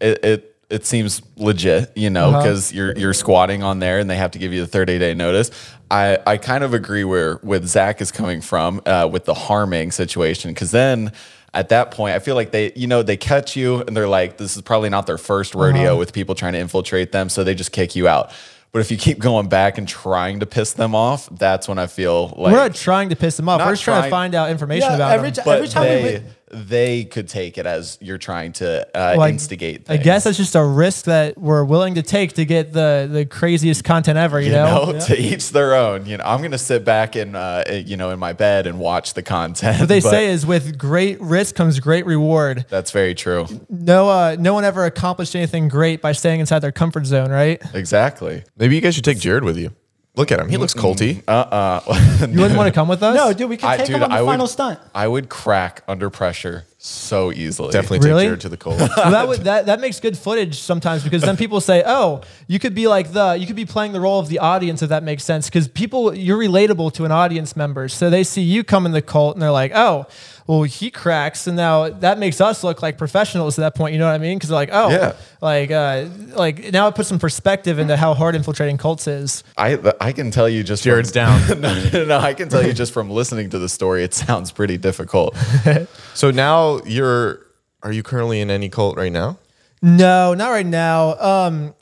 [0.00, 1.92] it it, it seems legit.
[1.96, 2.42] You know, Uh-huh.
[2.42, 5.14] because you're you're squatting on there, and they have to give you the 30 day
[5.14, 5.50] notice.
[5.90, 9.90] I I kind of agree where with Zach is coming from uh, with the harming
[9.92, 11.12] situation, because then.
[11.54, 14.36] At that point, I feel like they, you know, they catch you and they're like,
[14.36, 15.96] this is probably not their first rodeo Uh-huh.
[15.96, 17.30] with people trying to infiltrate them.
[17.30, 18.32] So they just kick you out.
[18.70, 21.86] But if you keep going back and trying to piss them off, that's when I
[21.86, 23.62] feel like we're not trying to piss them off.
[23.64, 25.42] We're just trying, to find out information Yeah, about every them.
[25.46, 29.22] but time we they, went- they could take it as you're trying to uh, Well,
[29.22, 29.82] I- instigate.
[29.88, 33.08] I Things, guess that's just a risk that we're willing to take to get the
[33.10, 34.40] the craziest content ever.
[34.40, 36.06] You, you know, know, to each their own.
[36.06, 39.14] You know, I'm gonna sit back and uh, you know in my bed and watch
[39.14, 39.80] the content.
[39.80, 42.66] what they but say is with great risk comes great reward.
[42.68, 43.46] that's very true.
[43.68, 47.60] No, uh, no one ever accomplished anything great by staying inside their comfort zone, right?
[47.74, 48.44] Exactly.
[48.56, 49.70] Maybe you guys should take Jared with you.
[50.18, 50.48] Look at him.
[50.48, 51.22] He looks culty.
[51.28, 51.80] Uh-uh.
[52.28, 53.14] You wouldn't want to come with us?
[53.16, 54.80] No, dude, we can I- take dude, him on the I would- final stunt.
[54.94, 57.70] I would crack under pressure so easily.
[57.70, 58.22] Definitely Really?
[58.24, 58.80] take Jared to the cold.
[58.96, 62.58] Well, that would that, that makes good footage sometimes because then people say, "Oh, you
[62.58, 65.02] could be like the you could be playing the role of the audience if that
[65.04, 68.86] makes sense." Because people, you're relatable to an audience member, so they see you come
[68.86, 70.06] in the cult and they're like, "Oh,
[70.48, 73.92] well, he cracks," and now that makes us look like professionals at that point.
[73.92, 74.36] You know what I mean?
[74.38, 75.12] Because they're like, "Oh, Yeah.
[75.40, 79.78] like uh, like now it puts some perspective into how hard infiltrating cults is." I
[80.00, 81.60] I can tell you just Jared's from, down.
[81.60, 84.50] no, no, no, I can tell you just from listening to the story, it sounds
[84.50, 85.36] pretty difficult.
[86.14, 87.46] So now you're.
[87.84, 89.38] Are you currently in any cult right now?
[89.80, 91.16] No, not right now.
[91.20, 91.74] Um,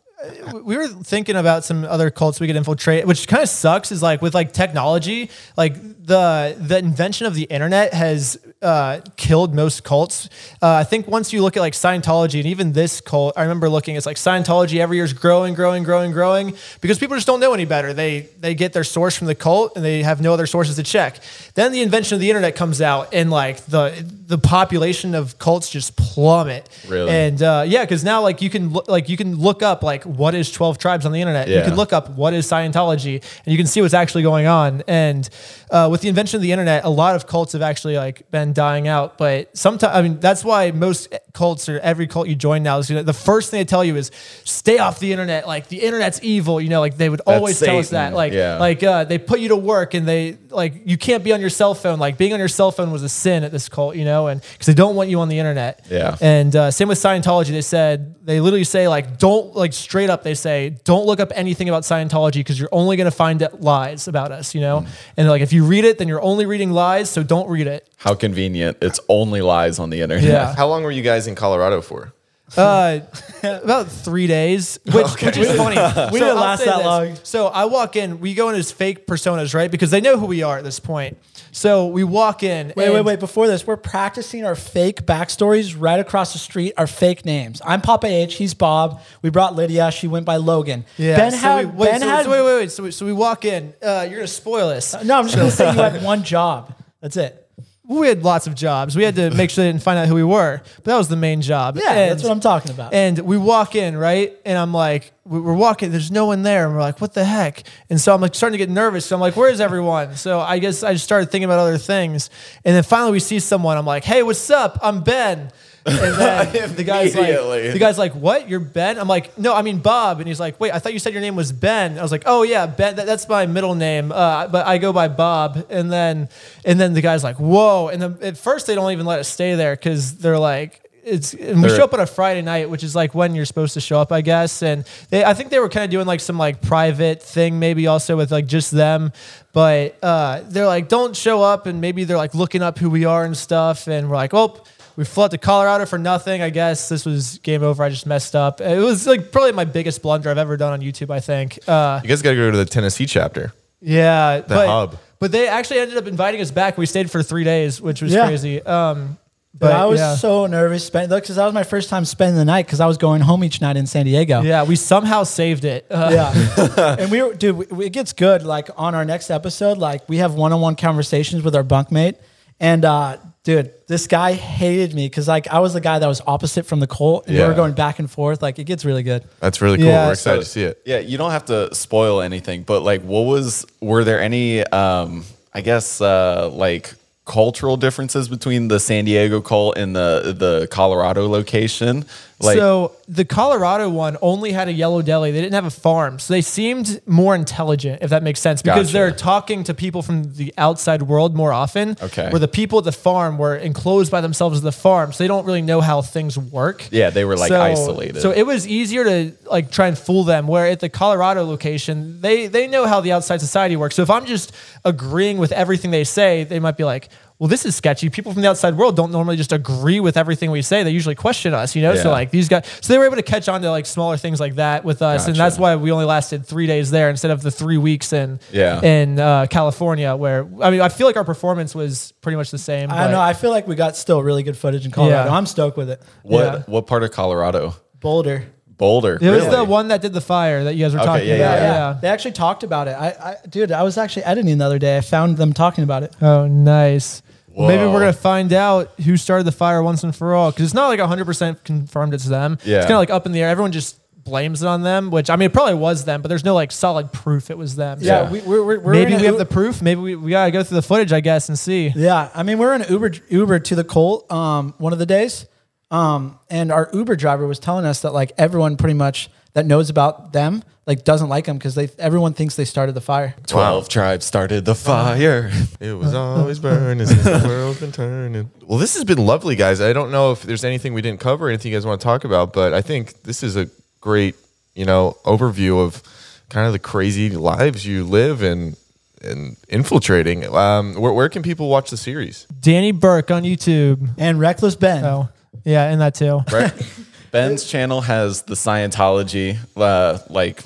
[0.65, 3.93] we were thinking about some other cults we could infiltrate, which kind of sucks.
[3.93, 5.75] Is like with like technology, like
[6.07, 10.29] the the invention of the internet has uh, killed most cults.
[10.63, 13.69] Uh, I think once you look at like Scientology and even this cult, I remember
[13.69, 13.97] looking.
[13.97, 17.53] It's like Scientology every year is growing, growing, growing, growing because people just don't know
[17.53, 17.93] any better.
[17.93, 20.83] They they get their source from the cult and they have no other sources to
[20.83, 21.21] check.
[21.55, 23.93] Then the invention of the internet comes out and like the
[24.27, 26.69] the population of cults just plummet.
[26.89, 27.11] Really?
[27.11, 30.35] And uh, yeah, because now like you can like you can look up like what
[30.35, 31.49] is twelve tribes on the internet.
[31.49, 34.83] You can look up what is Scientology, and you can see what's actually going on.
[34.89, 35.29] And
[35.71, 38.53] uh, with the invention of the internet, a lot of cults have actually like been
[38.53, 39.19] dying out.
[39.19, 42.89] But sometimes, I mean, that's why most cults or every cult you join now is
[42.89, 44.11] you know, the first thing they tell you is
[44.45, 45.47] stay off the internet.
[45.47, 46.61] Like the internet's evil.
[46.61, 48.13] You know, like they would always tell us that.
[48.15, 48.59] Like Yeah.
[48.59, 51.51] like uh, they put you to work and they like you can't be on your
[51.51, 51.99] cell phone.
[51.99, 53.97] Like being on your cell phone was a sin at this cult.
[53.97, 55.85] You know, and because they don't want you on the internet.
[55.91, 56.17] Yeah.
[56.21, 57.49] And uh, same with Scientology.
[57.49, 60.23] They said they literally say like don't like straight up.
[60.23, 64.09] They say don't look up anything about Scientology because you're only going to find lies
[64.09, 64.55] about us.
[64.55, 64.65] You Mm.
[64.65, 64.87] know.
[65.17, 67.11] And like if you read it, then you're only reading lies.
[67.11, 67.89] So don't read it.
[67.97, 68.79] How convenient.
[68.81, 70.25] It's only lies on the internet.
[70.25, 70.55] Yeah.
[70.55, 72.13] How long were you guys in Colorado for?
[72.57, 73.01] Uh,
[73.43, 75.77] about three days, which, which is funny.
[76.13, 76.87] We didn't last that this.
[76.87, 77.17] long.
[77.25, 79.71] So I walk in, we go in as fake personas, right?
[79.71, 81.19] Because they know who we are at this point.
[81.57, 82.75] So we walk in.
[82.77, 83.19] Wait, wait, wait.
[83.19, 87.63] Before this, we're practicing our fake backstories right across the street, our fake names.
[87.65, 88.35] I'm Papa H.
[88.35, 89.01] He's Bob.
[89.23, 89.91] We brought Lydia.
[89.91, 90.85] She went by Logan.
[90.99, 91.17] Yeah.
[91.17, 91.65] Ben so had.
[91.65, 92.71] we, wait, ben so, had so wait, wait, wait.
[92.71, 93.73] So we, so we walk in.
[93.83, 94.95] Uh, you're gonna spoil this.
[95.03, 96.75] No, I'm just going to say you had one job.
[97.01, 97.46] That's it.
[97.89, 98.97] We had lots of jobs.
[98.97, 101.09] We had to make sure they didn't find out who we were, but that was
[101.09, 101.77] the main job.
[101.77, 102.93] Yeah, And- that's what I'm talking about.
[102.93, 104.37] And we walk in, right?
[104.45, 106.67] And I'm like, we- we're walking, there's no one there.
[106.67, 107.63] And we're like, what the heck?
[107.91, 109.07] And so I'm like starting to get nervous.
[109.07, 110.17] So I'm like, where's everyone?
[110.17, 112.29] So I guess I just started thinking about other things.
[112.65, 113.77] And then finally we see someone.
[113.77, 114.79] I'm like, hey, what's up?
[114.83, 115.51] I'm Ben.
[115.87, 115.99] And
[116.53, 117.33] then the guy's like,
[117.73, 118.49] the guy's like, what?
[118.49, 118.99] You're Ben?
[118.99, 120.19] I'm like, no, I mean Bob.
[120.19, 121.99] And he's like, wait, I thought you said your name was Ben.
[121.99, 122.97] I was like, oh yeah, Ben.
[122.97, 125.67] That, that's my middle name, uh, but I go by Bob.
[125.71, 126.29] And then,
[126.65, 127.89] and then the guy's like, whoa.
[127.89, 131.35] And then at first they don't even let us stay there because they're like, it's
[131.35, 133.81] and we show up on a Friday night, which is like when you're supposed to
[133.81, 134.61] show up, I guess.
[134.61, 137.87] And they, I think they were kind of doing like some like private thing, maybe
[137.87, 139.13] also with like just them.
[139.53, 143.05] But uh, they're like, don't show up, and maybe they're like looking up who we
[143.05, 143.87] are and stuff.
[143.87, 144.65] And we're like, oh,
[144.97, 146.43] we flew out to Colorado for nothing.
[146.43, 147.83] I guess this was game over.
[147.83, 148.61] I just messed up.
[148.61, 151.11] It was like probably my biggest blunder I've ever done on YouTube.
[151.11, 151.59] I think.
[151.69, 153.53] Uh, You guys got to go to the Tennessee chapter.
[153.81, 154.99] yeah, but, hub.
[155.19, 156.77] But they actually ended up inviting us back.
[156.79, 158.27] We stayed for three days, which was Yeah.
[158.27, 158.63] crazy.
[158.63, 159.19] Um,
[159.59, 160.17] But I was yeah.
[160.17, 162.99] so nervous spending because that was my first time spending the night because I was
[162.99, 164.43] going home each night in San Diego.
[164.43, 165.87] yeah, we somehow saved it.
[165.91, 166.97] Uh, Yeah.
[167.01, 168.43] and we were, dude, we- it gets good.
[168.43, 172.17] Like on our next episode, like we have one on one conversations with our bunkmate.
[172.59, 176.23] And uh, dude, this guy hated me because like I was the guy that was
[176.27, 177.49] opposite from the Colt, and we Yeah.
[177.49, 178.41] were going back and forth.
[178.43, 179.25] Like it gets really good.
[179.41, 179.87] That's really cool.
[179.87, 180.83] Yeah, We're excited So- to see it.
[180.87, 183.67] Yeah, you don't have to spoil anything, but like, what was?
[183.81, 184.65] Were there any?
[184.67, 186.95] Um, I guess uh, like
[187.27, 192.05] cultural differences between the San Diego cult and the the Colorado location.
[192.39, 195.31] Like, so the Colorado one only had a yellow deli.
[195.31, 198.89] They didn't have a farm, so they seemed more intelligent, if that makes sense, because
[198.89, 198.93] Gotcha.
[198.93, 201.97] they're talking to people from the outside world more often.
[202.03, 202.29] Okay.
[202.29, 205.29] Where the people at the farm were enclosed by themselves as the farm, so they
[205.29, 206.87] don't really know how things work.
[206.91, 208.21] yeah, they were like so, isolated.
[208.21, 210.47] So it was easier to like try and fool them.
[210.47, 213.95] Where at the Colorado location, they they know how the outside society works.
[213.95, 214.53] So if I'm just
[214.85, 217.09] agreeing with everything they say, they might be like,
[217.39, 220.51] "Well, this is sketchy." People from the outside world don't normally just agree with everything
[220.51, 220.83] we say.
[220.83, 221.95] They usually question us, you know.
[221.97, 224.41] So like these guys, so they were able to catch on to like smaller things
[224.41, 227.43] like that with us, and that's why we only lasted three days there instead of
[227.43, 228.81] the three weeks in Yeah.
[228.83, 230.15] in uh, California.
[230.17, 232.91] Where I mean, I feel like our performance was pretty much the same.
[232.91, 233.21] I but- know.
[233.21, 235.31] I feel like we got still really good footage in Colorado.
[235.31, 235.37] Yeah.
[235.37, 236.03] I'm stoked with it.
[236.23, 236.63] what yeah.
[236.67, 237.75] what part of Colorado?
[238.01, 238.45] Boulder.
[238.79, 239.19] Boulder.
[239.21, 241.35] It was the one that did the fire that you guys were Okay, talking yeah,
[241.37, 241.57] about.
[241.57, 241.99] yeah, yeah.
[242.03, 242.91] They actually talked about it.
[242.91, 244.99] I, I, dude, I was actually editing the other day.
[244.99, 246.15] I found them talking about it.
[246.21, 247.23] Oh, nice.
[247.57, 250.67] Well, Maybe we're gonna find out who started the fire once and for all because
[250.67, 252.59] it's not like 100 percent confirmed it's them.
[252.65, 252.77] Yeah.
[252.77, 253.49] it's kind of like up in the air.
[253.49, 256.45] Everyone just blames it on them, which I mean, it probably was them, but there's
[256.45, 257.99] no like solid proof it was them.
[258.03, 258.31] Yeah, Yeah.
[258.31, 259.81] we, we're, we're, we're maybe we have U- the proof.
[259.81, 261.93] Maybe we, we gotta go through the footage, I guess, and see.
[261.97, 265.47] Yeah, I mean, we're in Uber Uber to the Colt um, one of the days,
[265.91, 269.89] um, and our Uber driver was telling us that like everyone pretty much that knows
[269.89, 273.35] about them like doesn't like them because they everyone thinks they started the fire.
[273.47, 275.51] Twelve tribes started the fire.
[275.81, 278.51] It was always burning since the world's been turning.
[278.63, 279.81] Well, this has been lovely, guys.
[279.81, 282.25] I don't know if there's anything we didn't cover, anything you guys want to talk
[282.25, 283.69] about, but I think this is a
[284.03, 284.37] great,
[284.75, 286.03] you know, overview of
[286.51, 288.77] kind of the crazy lives you live and
[289.23, 290.45] and infiltrating.
[290.55, 292.45] Um, where, where can people watch the series?
[292.61, 294.11] Danny Berk on YouTube.
[294.19, 295.03] And Reckless Ben.
[295.03, 295.31] Oh,
[295.65, 296.43] yeah, and that too.
[296.53, 296.73] Right?
[297.37, 300.63] Ben's channel has the Scientology, uh, like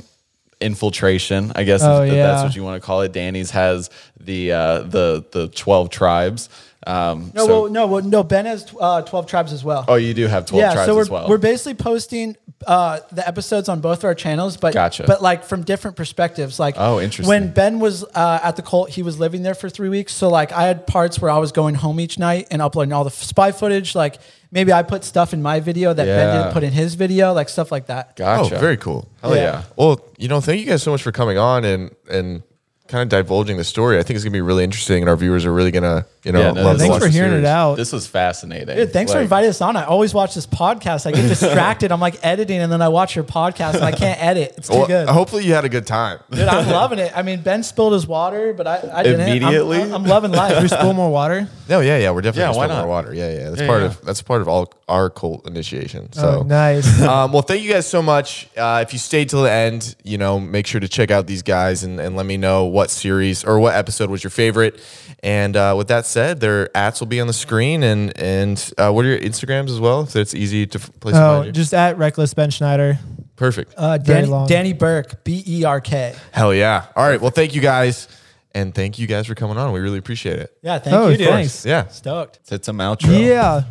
[0.60, 1.52] infiltration.
[1.54, 2.26] I guess Oh, if yeah.
[2.26, 3.12] that's what you want to call it.
[3.12, 6.48] Danny's has the uh, the the twelve tribes.
[6.86, 8.22] Um, No, so- well, no, well, no.
[8.22, 9.84] Ben has uh, twelve tribes as well.
[9.88, 11.28] oh, you do have twelve yeah, tribes so we're, as well.
[11.28, 15.04] we're basically posting uh, the episodes on both of our channels, but Gotcha.
[15.06, 16.58] but like from different perspectives.
[16.58, 17.28] Like Oh, interesting.
[17.28, 20.12] When Ben was uh, at the cult, he was living there for three weeks.
[20.14, 23.04] So like I had parts where I was going home each night and uploading all
[23.04, 23.94] the spy footage.
[23.94, 24.18] Like
[24.50, 26.38] maybe I put stuff in my video that Ben Yeah.
[26.38, 28.08] didn't put in his video, like stuff like that.
[28.10, 28.56] Oh, gotcha.
[28.56, 29.08] Oh, very cool.
[29.22, 29.42] Hell yeah.
[29.42, 29.62] Yeah.
[29.76, 32.42] Well, you know, thank you guys so much for coming on and and
[32.90, 33.98] kind of divulging the story.
[33.98, 36.40] I think it's gonna be really interesting, and our viewers are really gonna, you know,
[36.40, 37.76] Yeah, no, love to Thanks watch for the hearing it out.
[37.76, 38.76] This was fascinating.
[38.76, 39.76] Dude, thanks for Like, inviting us on.
[39.76, 41.06] I always watch this podcast.
[41.06, 41.92] I get distracted.
[41.92, 44.54] I'm like editing, and then I watch your podcast, and I can't edit.
[44.58, 45.08] It's too Well, good.
[45.08, 46.18] hopefully you had a good time.
[46.30, 47.12] Dude, I'm loving it.
[47.16, 49.20] I mean, Ben spilled his water, but I, I didn't.
[49.20, 49.82] I'm- Immediately?
[49.82, 50.70] I'm, I'm loving Should we life.
[50.70, 51.48] spill more water?
[51.68, 52.88] No, yeah, yeah, we're definitely Yeah, gonna why spill more not?
[52.88, 53.14] water.
[53.14, 53.86] Yeah, yeah, that's Yeah, part yeah.
[53.86, 56.12] of that's part of all our cult initiation.
[56.12, 57.00] So Oh, nice.
[57.02, 58.48] um, well, thank you guys so much.
[58.56, 61.42] Uh, if you stayed till the end, you know, make sure to check out these
[61.42, 64.80] guys and, and let me know what series or what episode was your favorite.
[65.22, 68.90] And uh, with that said, their ads will be on the screen and and uh,
[68.90, 70.00] what are your Instagrams as well?
[70.02, 72.98] If it's easy to place to Oh, just at Reckless Ben Schneider.
[73.36, 73.74] Perfect.
[73.76, 74.46] Uh, Danny, long.
[74.48, 76.14] Danny Berk, B E R K.
[76.32, 76.86] Hell yeah!
[76.96, 77.20] All right.
[77.20, 78.06] Well, thank you guys,
[78.54, 79.72] and thank you guys for coming on.
[79.72, 80.56] We really appreciate it.
[80.62, 81.28] Yeah, thank Oh, you, dude.
[81.28, 81.64] thanks.
[81.66, 81.88] Yeah.
[81.88, 82.38] Stoked.
[82.48, 83.18] Hit some outro.
[83.18, 83.64] Yeah.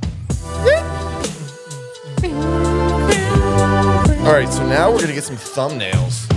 [4.26, 4.50] All right.
[4.52, 6.28] So now we're gonna get some thumbnails.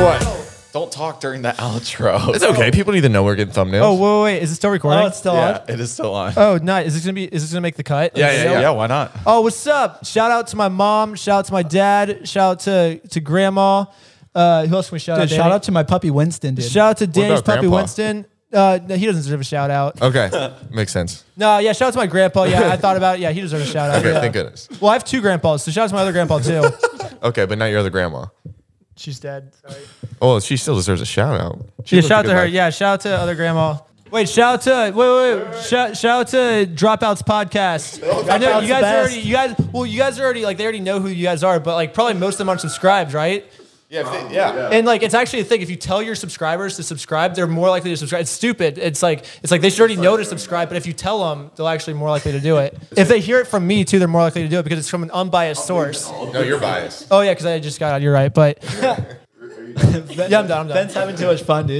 [0.00, 0.49] What?
[0.72, 2.34] Don't talk during the outro.
[2.34, 2.70] It's okay.
[2.70, 3.82] People need to know we're getting thumbnails.
[3.82, 4.42] Oh, wait, wait, wait.
[4.42, 5.02] Is it still recording?
[5.02, 5.68] Oh, it's still yeah, on.
[5.68, 6.32] it is still on.
[6.36, 6.86] Oh, nice.
[6.86, 7.24] Is this gonna be?
[7.24, 8.16] Is this gonna make the cut?
[8.16, 8.70] Yeah, yeah, yeah, yeah.
[8.70, 9.10] Why not?
[9.26, 10.04] Oh, what's up?
[10.06, 11.16] Shout out to my mom.
[11.16, 12.28] Shout out to my dad.
[12.28, 13.86] Shout out to to grandma.
[14.32, 15.28] Uh, who else can we shout Dude, out?
[15.30, 15.54] shout Danny?
[15.54, 16.64] out to my puppy Winston, dude.
[16.64, 17.76] Shout out to Danny's puppy grandpa?
[17.76, 18.26] Winston.
[18.52, 20.00] Uh, no, he doesn't deserve a shout out.
[20.00, 20.54] Okay.
[20.70, 21.24] Makes sense.
[21.36, 22.44] No, yeah, shout out to my grandpa.
[22.44, 23.22] Yeah, I thought about it.
[23.22, 23.98] Yeah, he deserves a shout out.
[24.00, 24.12] Okay.
[24.12, 24.20] yeah.
[24.20, 24.68] Thank goodness.
[24.80, 26.62] Well, I have two grandpas, so shout out to my other grandpa too.
[27.22, 28.26] Okay, but not your other grandma.
[29.00, 29.50] She's dead.
[29.66, 29.80] Sorry.
[30.20, 31.58] Oh, she still deserves a shout out.
[31.86, 32.44] She Yeah, shout out to her.
[32.44, 32.52] life.
[32.52, 33.78] Yeah, shout out to other grandma.
[34.10, 35.62] Wait, shout out to wait, wait, wait.
[35.64, 38.02] Shout, shout out to Dropouts podcast.
[38.28, 39.12] I know you guys best.
[39.12, 41.42] already, you guys, well, you guys are already like they already know who you guys
[41.42, 43.44] are, but like probably most of them aren't subscribed, right?
[43.90, 44.02] Yeah.
[44.28, 44.70] they- yeah.
[44.70, 45.60] And like it's actually a thing.
[45.62, 48.22] If you tell your subscribers to subscribe, they're more likely to subscribe.
[48.22, 48.78] It's stupid.
[48.78, 51.50] It's like it's like they should already know to subscribe, but if you tell them,
[51.56, 52.78] they'll actually more likely to do it.
[52.96, 54.88] If they hear it from me too, they're more likely to do it because it's
[54.88, 56.08] from an unbiased source.
[56.08, 57.08] No, you're biased.
[57.10, 58.00] Oh yeah, because I just got out.
[58.02, 58.96] You're right, but yeah,
[59.76, 60.34] I'm done.
[60.34, 60.68] I'm done.
[60.68, 61.78] Ben's having too much fun, dude.